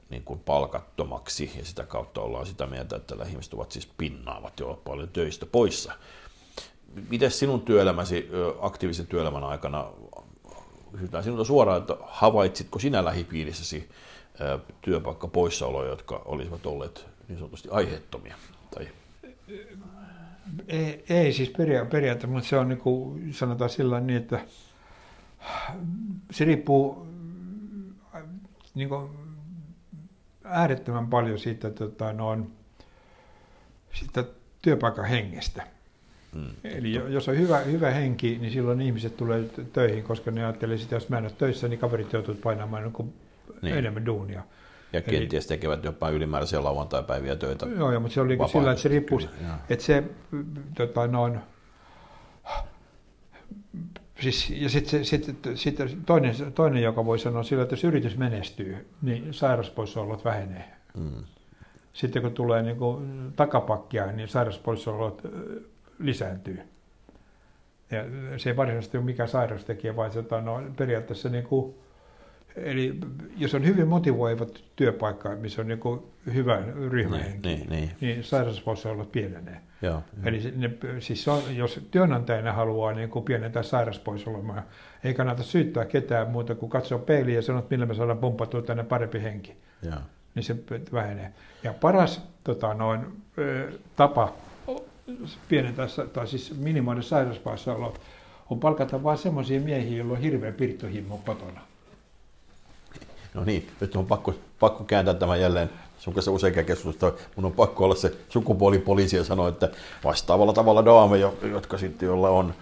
niin 0.09 0.23
kuin 0.23 0.39
palkattomaksi 0.39 1.51
ja 1.57 1.65
sitä 1.65 1.83
kautta 1.83 2.21
ollaan 2.21 2.45
sitä 2.45 2.67
mieltä, 2.67 2.95
että 2.95 3.07
tällä 3.07 3.29
ihmiset 3.29 3.53
ovat 3.53 3.71
siis 3.71 3.89
pinnaavat 3.97 4.59
jo 4.59 4.81
paljon 4.85 5.09
töistä 5.09 5.45
poissa. 5.45 5.93
Miten 7.09 7.31
sinun 7.31 7.61
työelämäsi 7.61 8.29
aktiivisen 8.59 9.07
työelämän 9.07 9.43
aikana, 9.43 9.87
kysytään 10.91 11.23
sinulta 11.23 11.43
suoraan, 11.43 11.81
että 11.81 11.97
havaitsitko 12.01 12.79
sinä 12.79 13.05
lähipiirissäsi 13.05 13.89
työpaikka 14.81 15.27
poissaoloja, 15.27 15.89
jotka 15.89 16.21
olisivat 16.25 16.65
olleet 16.65 17.05
niin 17.27 17.37
sanotusti 17.39 17.69
aiheettomia? 17.71 18.35
Tai... 18.75 18.87
Ei, 20.67 21.03
ei 21.09 21.33
siis 21.33 21.49
periaatteessa, 21.49 22.27
mutta 22.27 22.49
se 22.49 22.57
on 22.57 22.69
niin 22.69 22.79
kuin 22.79 23.33
sanotaan 23.33 23.69
sillä 23.69 23.99
niin, 23.99 24.17
että 24.17 24.39
se 26.31 26.45
riippuu 26.45 27.07
niin 28.75 28.89
kuin 28.89 29.09
äärettömän 30.43 31.07
paljon 31.07 31.39
siitä, 31.39 31.69
tota, 31.69 32.13
noin, 32.13 32.51
siitä 33.93 34.23
työpaikan 34.61 35.05
hengestä. 35.05 35.63
Mm. 36.35 36.47
Eli 36.63 36.93
jos 36.93 37.29
on 37.29 37.37
hyvä, 37.37 37.57
hyvä 37.59 37.91
henki, 37.91 38.37
niin 38.41 38.51
silloin 38.51 38.81
ihmiset 38.81 39.17
tulee 39.17 39.43
töihin, 39.73 40.03
koska 40.03 40.31
ne 40.31 40.43
ajattelee 40.43 40.75
että 40.75 40.95
jos 40.95 41.09
mä 41.09 41.17
en 41.17 41.23
ole 41.23 41.31
töissä, 41.37 41.67
niin 41.67 41.79
kaverit 41.79 42.13
joutuvat 42.13 42.41
painamaan 42.41 42.83
niin 42.83 43.13
niin. 43.61 43.77
enemmän 43.77 44.05
duunia. 44.05 44.43
Ja 44.93 45.01
kenties 45.01 45.45
Eli, 45.45 45.57
tekevät 45.57 45.83
jopa 45.83 46.09
ylimääräisiä 46.09 46.63
lauantai-päiviä 46.63 47.35
töitä. 47.35 47.65
Joo, 47.65 47.99
mutta 47.99 48.13
se 48.13 48.21
oli 48.21 48.37
sillä, 48.51 48.71
että 48.71 48.81
se 48.81 48.89
riippuu, 48.89 49.21
että 49.69 49.85
se 49.85 50.03
tota, 50.75 51.07
noin, 51.07 51.39
Siis, 54.21 54.49
ja 54.49 54.69
sitten 54.69 55.05
sit, 55.05 55.39
sit, 55.55 55.77
toinen, 56.05 56.35
toinen, 56.55 56.83
joka 56.83 57.05
voi 57.05 57.19
sanoa 57.19 57.43
sillä, 57.43 57.63
että 57.63 57.73
jos 57.73 57.83
yritys 57.83 58.17
menestyy, 58.17 58.87
niin 59.01 59.33
sairauspoissaolot 59.33 60.25
vähenee. 60.25 60.69
Mm. 60.97 61.23
Sitten 61.93 62.21
kun 62.21 62.31
tulee 62.31 62.63
niin 62.63 62.77
kuin 62.77 63.31
takapakkia, 63.35 64.11
niin 64.11 64.27
sairauspoissaolot 64.27 65.21
lisääntyy. 65.99 66.61
Ja 67.91 68.03
se 68.37 68.49
ei 68.49 68.57
varsinaisesti 68.57 68.97
ole 68.97 69.05
mikään 69.05 69.29
sairaustekijä, 69.29 69.95
vaan 69.95 70.11
se 70.11 70.23
on 70.31 70.45
no, 70.45 70.61
periaatteessa 70.75 71.29
niin 71.29 71.43
kuin, 71.43 71.75
Eli 72.63 72.99
jos 73.37 73.55
on 73.55 73.65
hyvin 73.65 73.87
motivoiva 73.87 74.45
työpaikka, 74.75 75.35
missä 75.35 75.61
on 75.61 75.67
niin 75.67 75.79
hyvä 76.33 76.63
ryhmähenki, 76.89 77.47
niin, 77.47 77.59
niin, 77.59 77.69
niin. 77.69 77.91
niin 78.01 78.23
sairauspoissaolot 78.23 79.11
pienenee. 79.11 79.61
Joo, 79.81 80.03
Eli 80.23 80.53
ne, 80.55 80.71
siis 80.99 81.27
on, 81.27 81.41
jos 81.55 81.79
työnantajana 81.91 82.53
haluaa 82.53 82.93
niin 82.93 83.09
kuin 83.09 83.25
pienentää 83.25 83.63
sairauspoissaoloa, 83.63 84.63
ei 85.03 85.13
kannata 85.13 85.43
syyttää 85.43 85.85
ketään 85.85 86.31
muuta 86.31 86.55
kuin 86.55 86.69
katsoa 86.69 86.99
peiliin 86.99 87.35
ja 87.35 87.41
sanoa, 87.41 87.59
että 87.59 87.75
millä 87.75 87.85
me 87.85 87.93
saadaan 87.93 88.17
pumpattua 88.17 88.61
tänne 88.61 88.83
parempi 88.83 89.23
henki. 89.23 89.55
Joo. 89.83 89.99
Niin 90.35 90.43
se 90.43 90.55
vähenee. 90.93 91.33
Ja 91.63 91.73
paras 91.73 92.21
tota, 92.43 92.73
noin, 92.73 92.99
tapa 93.95 94.33
pienentää, 95.49 95.87
tai 96.13 96.27
siis 96.27 96.57
minimoida 96.57 97.01
sairauspoissaolot, 97.01 98.01
on 98.49 98.59
palkata 98.59 99.03
vain 99.03 99.17
semmoisia 99.17 99.61
miehiä, 99.61 99.97
joilla 99.97 100.13
on 100.13 100.21
hirveä 100.21 100.51
pirttohimmo 100.51 101.21
kotona. 101.25 101.61
No 103.33 103.43
niin, 103.43 103.67
nyt 103.81 103.95
on 103.95 104.05
pakko, 104.05 104.33
pakko 104.59 104.83
kääntää 104.83 105.13
tämä 105.13 105.35
jälleen 105.35 105.69
sun 105.99 106.13
kanssa 106.13 106.31
usein 106.31 106.53
keskustelusta. 106.53 107.11
Mun 107.35 107.45
on 107.45 107.51
pakko 107.51 107.83
olla 107.85 107.95
se 107.95 108.17
sukupuolipoliisi 108.29 109.17
ja 109.17 109.23
sanoa, 109.23 109.49
että 109.49 109.69
vastaavalla 110.03 110.53
tavalla 110.53 110.85
daame, 110.85 111.17
jotka 111.51 111.77
sitten, 111.77 112.07
jolla 112.07 112.29
on 112.29 112.53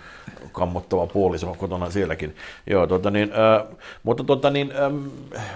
kammottava 0.51 1.08
puoliso 1.08 1.56
kotona 1.58 1.89
sielläkin. 1.89 2.36
Joo, 2.67 2.88
tota 2.88 3.12
niin, 3.12 3.32
äh, 3.32 3.77
mutta 4.03 4.23
tota 4.23 4.49
niin, 4.49 4.71
äh, 4.71 5.51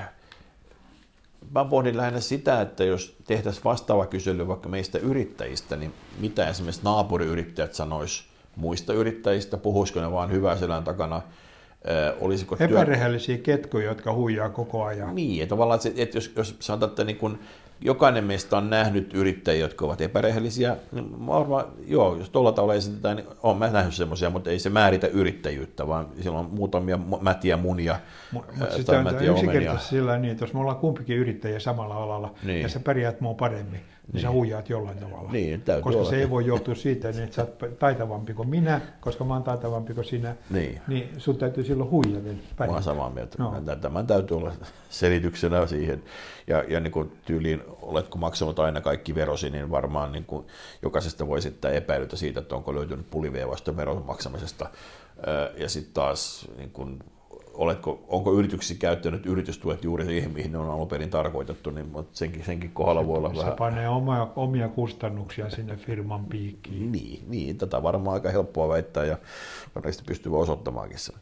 mä 1.51 1.65
pohdin 1.65 1.97
lähinnä 1.97 2.19
sitä, 2.19 2.61
että 2.61 2.83
jos 2.83 3.15
tehtäisiin 3.27 3.63
vastaava 3.63 4.05
kysely 4.05 4.47
vaikka 4.47 4.69
meistä 4.69 4.99
yrittäjistä, 4.99 5.75
niin 5.75 5.93
mitä 6.19 6.49
esimerkiksi 6.49 6.83
naapuriyrittäjät 6.83 7.73
sanois 7.73 8.25
muista 8.55 8.93
yrittäjistä, 8.93 9.57
puhuisiko 9.57 10.01
ne 10.01 10.11
vaan 10.11 10.31
hyvää 10.31 10.57
selän 10.57 10.83
takana 10.83 11.21
olisiko 12.19 12.57
Epärehellisiä 12.59 13.37
työ... 13.37 13.43
ketkoja, 13.43 13.85
jotka 13.85 14.13
huijaa 14.13 14.49
koko 14.49 14.83
ajan. 14.83 15.15
Niin, 15.15 15.43
että 15.43 15.49
tavallaan, 15.49 15.79
että, 15.85 16.01
että 16.01 16.17
jos, 16.17 16.31
jos 16.35 16.55
sanotaan, 16.59 16.89
että 16.89 17.03
niin 17.03 17.17
kun 17.17 17.39
jokainen 17.81 18.23
meistä 18.23 18.57
on 18.57 18.69
nähnyt 18.69 19.13
yrittäjiä, 19.13 19.65
jotka 19.65 19.85
ovat 19.85 20.01
epärehellisiä, 20.01 20.77
niin 20.91 21.27
varmaan, 21.27 21.65
joo, 21.87 22.15
jos 22.15 22.29
tuolla 22.29 22.51
tavalla 22.51 22.73
esitetään, 22.73 23.17
niin 23.17 23.27
olen 23.43 23.57
mä 23.57 23.69
nähnyt 23.69 23.93
semmoisia, 23.93 24.29
mutta 24.29 24.49
ei 24.49 24.59
se 24.59 24.69
määritä 24.69 25.07
yrittäjyyttä, 25.07 25.87
vaan 25.87 26.07
siellä 26.21 26.39
on 26.39 26.49
muutamia 26.51 26.99
mätiä 27.21 27.57
munia 27.57 27.99
Mutta 28.31 28.53
sitä 28.77 28.99
on 28.99 29.25
yksinkertaisesti 29.25 29.89
sillä 29.89 30.17
niin, 30.17 30.31
että 30.31 30.43
jos 30.43 30.53
me 30.53 30.59
ollaan 30.59 30.77
kumpikin 30.77 31.17
yrittäjiä 31.17 31.59
samalla 31.59 31.95
alalla, 31.95 32.33
niin. 32.43 32.61
ja 32.61 32.69
sä 32.69 32.79
pärjäät 32.79 33.21
mua 33.21 33.33
paremmin, 33.33 33.71
niin, 33.71 33.83
niin 34.13 34.21
sä 34.21 34.31
huijaat 34.31 34.69
jollain 34.69 34.97
tavalla. 34.97 35.31
Niin, 35.31 35.63
koska 35.81 35.99
olla. 35.99 36.09
se 36.09 36.15
ei 36.15 36.29
voi 36.29 36.45
johtua 36.45 36.75
siitä, 36.75 37.11
niin 37.11 37.23
että 37.23 37.35
sä 37.35 37.41
oot 37.41 37.79
taitavampi 37.79 38.33
kuin 38.33 38.49
minä, 38.49 38.81
koska 38.99 39.23
mä 39.23 39.33
oon 39.33 39.43
taitavampi 39.43 39.93
kuin 39.93 40.05
sinä, 40.05 40.35
niin, 40.49 40.81
niin 40.87 41.09
sun 41.17 41.37
täytyy 41.37 41.63
silloin 41.63 41.89
huijata. 41.89 42.29
Mä 42.59 42.65
oon 42.65 42.83
samaa 42.83 43.09
mieltä. 43.09 43.35
No. 43.39 43.61
Tämän 43.81 44.07
täytyy 44.07 44.37
olla 44.37 44.51
selityksenä 44.89 45.67
siihen. 45.67 46.03
Ja, 46.47 46.63
ja 46.67 46.79
niin 46.79 46.91
kuin 46.91 47.11
tyyliin, 47.25 47.61
oletko 47.81 48.17
maksanut 48.17 48.59
aina 48.59 48.81
kaikki 48.81 49.15
verosi, 49.15 49.49
niin 49.49 49.71
varmaan 49.71 50.11
niin 50.11 50.25
kuin 50.25 50.47
jokaisesta 50.81 51.27
voi 51.27 51.41
sitten 51.41 51.73
epäilytä 51.73 52.15
siitä, 52.15 52.39
että 52.39 52.55
onko 52.55 52.75
löytynyt 52.75 53.09
puliveivasta 53.09 53.77
veron 53.77 54.05
maksamisesta. 54.05 54.69
Ja 55.57 55.69
sitten 55.69 55.93
taas 55.93 56.47
niin 56.57 56.71
kuin 56.71 56.99
oletko, 57.53 58.03
onko 58.07 58.33
yrityksissä 58.33 58.81
käyttänyt 58.81 59.25
yritystuet 59.25 59.83
juuri 59.83 60.05
siihen, 60.05 60.31
mihin 60.31 60.51
ne 60.51 60.57
on 60.57 60.69
alun 60.69 60.87
perin 60.87 61.09
tarkoitettu, 61.09 61.69
niin 61.69 61.91
senkin, 62.11 62.45
senkin 62.45 62.71
kohdalla 62.71 63.07
voi 63.07 63.17
olla 63.17 63.29
se 63.29 63.37
vähän... 63.37 63.51
Se 63.51 63.57
panee 63.57 63.89
omia, 63.89 64.27
omia 64.35 64.69
kustannuksia 64.69 65.49
sinne 65.49 65.75
firman 65.75 66.25
piikkiin. 66.25 66.91
Niin, 66.91 67.23
niin, 67.27 67.57
tätä 67.57 67.83
varmaan 67.83 68.13
aika 68.13 68.29
helppoa 68.29 68.69
väittää 68.69 69.05
ja 69.05 69.17
varmasti 69.75 70.03
pystyy 70.07 70.39
osoittamaankin 70.39 70.99
sen. 70.99 71.15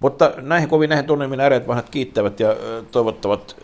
Mutta 0.00 0.32
näihin 0.40 0.68
kovin 0.68 0.88
näihin 0.88 1.06
tunnelmiin 1.06 1.40
äreät 1.40 1.68
vanhat 1.68 1.90
kiittävät 1.90 2.40
ja 2.40 2.56
toivottavat... 2.90 3.56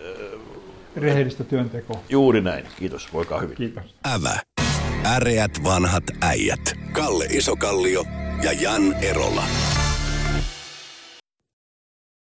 Rehellistä 0.97 1.45
työntekoa. 1.45 2.01
Juuri 2.09 2.41
näin. 2.41 2.65
Kiitos. 2.79 3.13
Voikaa 3.13 3.41
hyvin. 3.41 3.57
Kiitos. 3.57 3.95
Ävä. 4.15 4.41
Äreät 5.07 5.53
vanhat 5.65 6.05
äijät. 6.21 6.61
Kalle 6.93 7.25
Isokallio 7.25 8.05
ja 8.43 8.53
Jan 8.53 8.95
Erola. 9.03 9.43